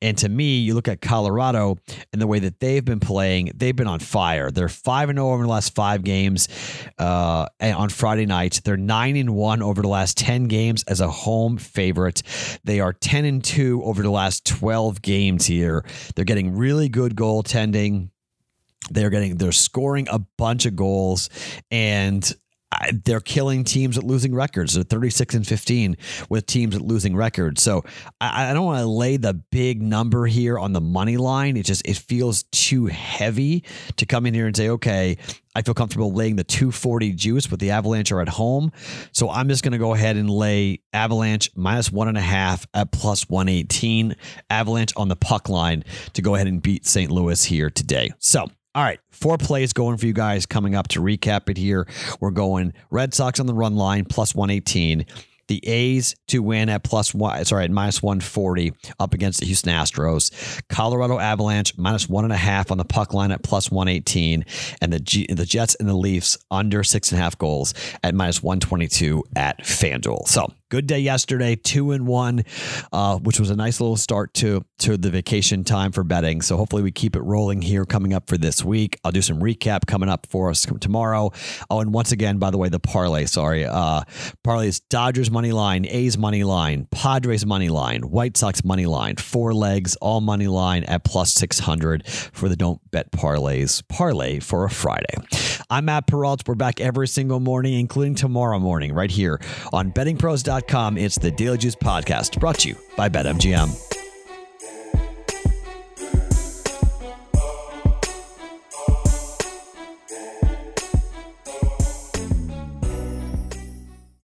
And 0.00 0.16
to 0.18 0.28
me, 0.28 0.58
you 0.58 0.74
look 0.74 0.86
at 0.86 1.00
Colorado 1.00 1.78
and 2.12 2.20
the 2.20 2.26
way 2.26 2.38
that 2.38 2.60
they've 2.60 2.84
been 2.84 3.00
playing, 3.00 3.52
they've 3.54 3.74
been 3.74 3.86
on 3.86 3.98
fire. 3.98 4.50
They're 4.50 4.68
5 4.68 5.08
and 5.08 5.18
0 5.18 5.30
over 5.30 5.42
the 5.42 5.48
last 5.48 5.74
five 5.74 6.04
games 6.04 6.48
uh, 6.98 7.46
on 7.60 7.88
Friday 7.88 8.26
night. 8.26 8.60
They're 8.64 8.76
9 8.76 9.16
and 9.16 9.34
1 9.34 9.62
over 9.62 9.82
the 9.82 9.88
last 9.88 10.18
10 10.18 10.44
games 10.44 10.84
as 10.84 11.00
a 11.00 11.08
home 11.08 11.56
favorite. 11.56 12.22
They 12.62 12.80
are 12.80 12.92
10 12.92 13.24
and 13.24 13.42
2 13.42 13.82
over 13.82 14.02
the 14.02 14.10
last 14.10 14.44
12 14.46 15.02
games 15.02 15.46
here. 15.46 15.84
They're 16.14 16.24
getting 16.24 16.54
really 16.54 16.88
good 16.88 17.16
goaltending. 17.16 18.10
They're 18.90 19.10
getting, 19.10 19.36
they're 19.36 19.52
scoring 19.52 20.08
a 20.10 20.18
bunch 20.18 20.66
of 20.66 20.76
goals. 20.76 21.30
And 21.70 22.30
they're 23.04 23.20
killing 23.20 23.64
teams 23.64 23.98
at 23.98 24.04
losing 24.04 24.34
records. 24.34 24.74
They're 24.74 24.84
36 24.84 25.34
and 25.34 25.46
15 25.46 25.96
with 26.28 26.46
teams 26.46 26.74
at 26.74 26.82
losing 26.82 27.14
records. 27.14 27.62
So 27.62 27.84
I, 28.20 28.50
I 28.50 28.54
don't 28.54 28.64
want 28.66 28.80
to 28.80 28.86
lay 28.86 29.16
the 29.16 29.34
big 29.34 29.82
number 29.82 30.26
here 30.26 30.58
on 30.58 30.72
the 30.72 30.80
money 30.80 31.16
line. 31.16 31.56
It 31.56 31.66
just 31.66 31.86
it 31.86 31.96
feels 31.96 32.44
too 32.44 32.86
heavy 32.86 33.64
to 33.96 34.06
come 34.06 34.26
in 34.26 34.34
here 34.34 34.46
and 34.46 34.56
say, 34.56 34.70
okay, 34.70 35.18
I 35.54 35.62
feel 35.62 35.74
comfortable 35.74 36.12
laying 36.12 36.36
the 36.36 36.44
240 36.44 37.12
juice, 37.12 37.46
but 37.46 37.58
the 37.58 37.72
Avalanche 37.72 38.12
are 38.12 38.20
at 38.20 38.28
home. 38.28 38.70
So 39.12 39.28
I'm 39.28 39.48
just 39.48 39.64
going 39.64 39.72
to 39.72 39.78
go 39.78 39.94
ahead 39.94 40.16
and 40.16 40.30
lay 40.30 40.80
Avalanche 40.92 41.50
minus 41.56 41.90
one 41.90 42.08
and 42.08 42.16
a 42.16 42.22
half 42.22 42.66
at 42.72 42.92
plus 42.92 43.28
118. 43.28 44.14
Avalanche 44.48 44.92
on 44.96 45.08
the 45.08 45.16
puck 45.16 45.48
line 45.48 45.84
to 46.12 46.22
go 46.22 46.34
ahead 46.36 46.46
and 46.46 46.62
beat 46.62 46.86
St. 46.86 47.10
Louis 47.10 47.42
here 47.44 47.68
today. 47.68 48.10
So 48.18 48.48
all 48.74 48.84
right, 48.84 49.00
four 49.10 49.36
plays 49.36 49.72
going 49.72 49.96
for 49.96 50.06
you 50.06 50.12
guys 50.12 50.46
coming 50.46 50.74
up 50.74 50.88
to 50.88 51.00
recap 51.00 51.48
it 51.48 51.56
here. 51.56 51.88
We're 52.20 52.30
going 52.30 52.72
Red 52.90 53.14
Sox 53.14 53.40
on 53.40 53.46
the 53.46 53.54
run 53.54 53.74
line 53.76 54.04
plus 54.04 54.34
118. 54.34 55.06
The 55.48 55.66
A's 55.66 56.14
to 56.28 56.38
win 56.38 56.68
at 56.68 56.84
plus 56.84 57.12
one, 57.12 57.44
sorry, 57.44 57.64
at 57.64 57.72
minus 57.72 58.00
140 58.00 58.72
up 59.00 59.14
against 59.14 59.40
the 59.40 59.46
Houston 59.46 59.72
Astros. 59.72 60.30
Colorado 60.68 61.18
Avalanche 61.18 61.76
minus 61.76 62.08
one 62.08 62.22
and 62.22 62.32
a 62.32 62.36
half 62.36 62.70
on 62.70 62.78
the 62.78 62.84
puck 62.84 63.12
line 63.12 63.32
at 63.32 63.42
plus 63.42 63.68
118. 63.68 64.44
And 64.80 64.92
the 64.92 65.00
G, 65.00 65.26
the 65.28 65.44
Jets 65.44 65.74
and 65.74 65.88
the 65.88 65.94
Leafs 65.94 66.38
under 66.52 66.84
six 66.84 67.10
and 67.10 67.20
a 67.20 67.24
half 67.24 67.36
goals 67.36 67.74
at 68.04 68.14
minus 68.14 68.40
122 68.40 69.24
at 69.34 69.58
FanDuel. 69.64 70.28
So 70.28 70.52
good 70.70 70.86
day 70.86 71.00
yesterday, 71.00 71.56
two 71.56 71.90
and 71.90 72.06
one, 72.06 72.44
uh, 72.92 73.18
which 73.18 73.38
was 73.38 73.50
a 73.50 73.56
nice 73.56 73.80
little 73.80 73.96
start 73.96 74.32
to 74.34 74.64
to 74.78 74.96
the 74.96 75.10
vacation 75.10 75.64
time 75.64 75.92
for 75.92 76.04
betting. 76.04 76.40
So 76.40 76.56
hopefully 76.56 76.82
we 76.82 76.92
keep 76.92 77.16
it 77.16 77.20
rolling 77.20 77.60
here 77.60 77.84
coming 77.84 78.14
up 78.14 78.28
for 78.28 78.38
this 78.38 78.64
week. 78.64 78.98
I'll 79.04 79.12
do 79.12 79.20
some 79.20 79.40
recap 79.40 79.86
coming 79.86 80.08
up 80.08 80.26
for 80.30 80.48
us 80.48 80.66
tomorrow. 80.80 81.32
Oh, 81.68 81.80
and 81.80 81.92
once 81.92 82.12
again, 82.12 82.38
by 82.38 82.50
the 82.50 82.56
way, 82.56 82.70
the 82.70 82.80
parlay. 82.80 83.26
Sorry, 83.26 83.66
uh, 83.66 84.02
parlay 84.42 84.68
is 84.68 84.80
Dodgers 84.80 85.30
money 85.30 85.52
line, 85.52 85.84
A's 85.86 86.16
money 86.16 86.44
line, 86.44 86.86
Padres 86.90 87.44
money 87.44 87.68
line, 87.68 88.02
White 88.02 88.36
Sox 88.36 88.64
money 88.64 88.86
line, 88.86 89.16
four 89.16 89.52
legs, 89.52 89.96
all 89.96 90.20
money 90.20 90.46
line 90.46 90.84
at 90.84 91.04
plus 91.04 91.32
six 91.32 91.58
hundred 91.58 92.06
for 92.06 92.48
the 92.48 92.56
don't 92.56 92.80
bet 92.92 93.10
parlays 93.10 93.82
parlay 93.88 94.38
for 94.38 94.64
a 94.64 94.70
Friday. 94.70 95.16
I'm 95.68 95.86
Matt 95.86 96.06
Perrault. 96.06 96.46
We're 96.46 96.54
back 96.54 96.80
every 96.80 97.08
single 97.08 97.40
morning, 97.40 97.74
including 97.74 98.14
tomorrow 98.14 98.60
morning, 98.60 98.94
right 98.94 99.10
here 99.10 99.40
on 99.72 99.92
BettingPros.com. 99.92 100.59
It's 100.96 101.16
the 101.16 101.30
Daily 101.30 101.58
Juice 101.58 101.76
Podcast 101.76 102.38
brought 102.38 102.58
to 102.60 102.68
you 102.70 102.76
by 102.96 103.08
BetMGM. 103.08 103.99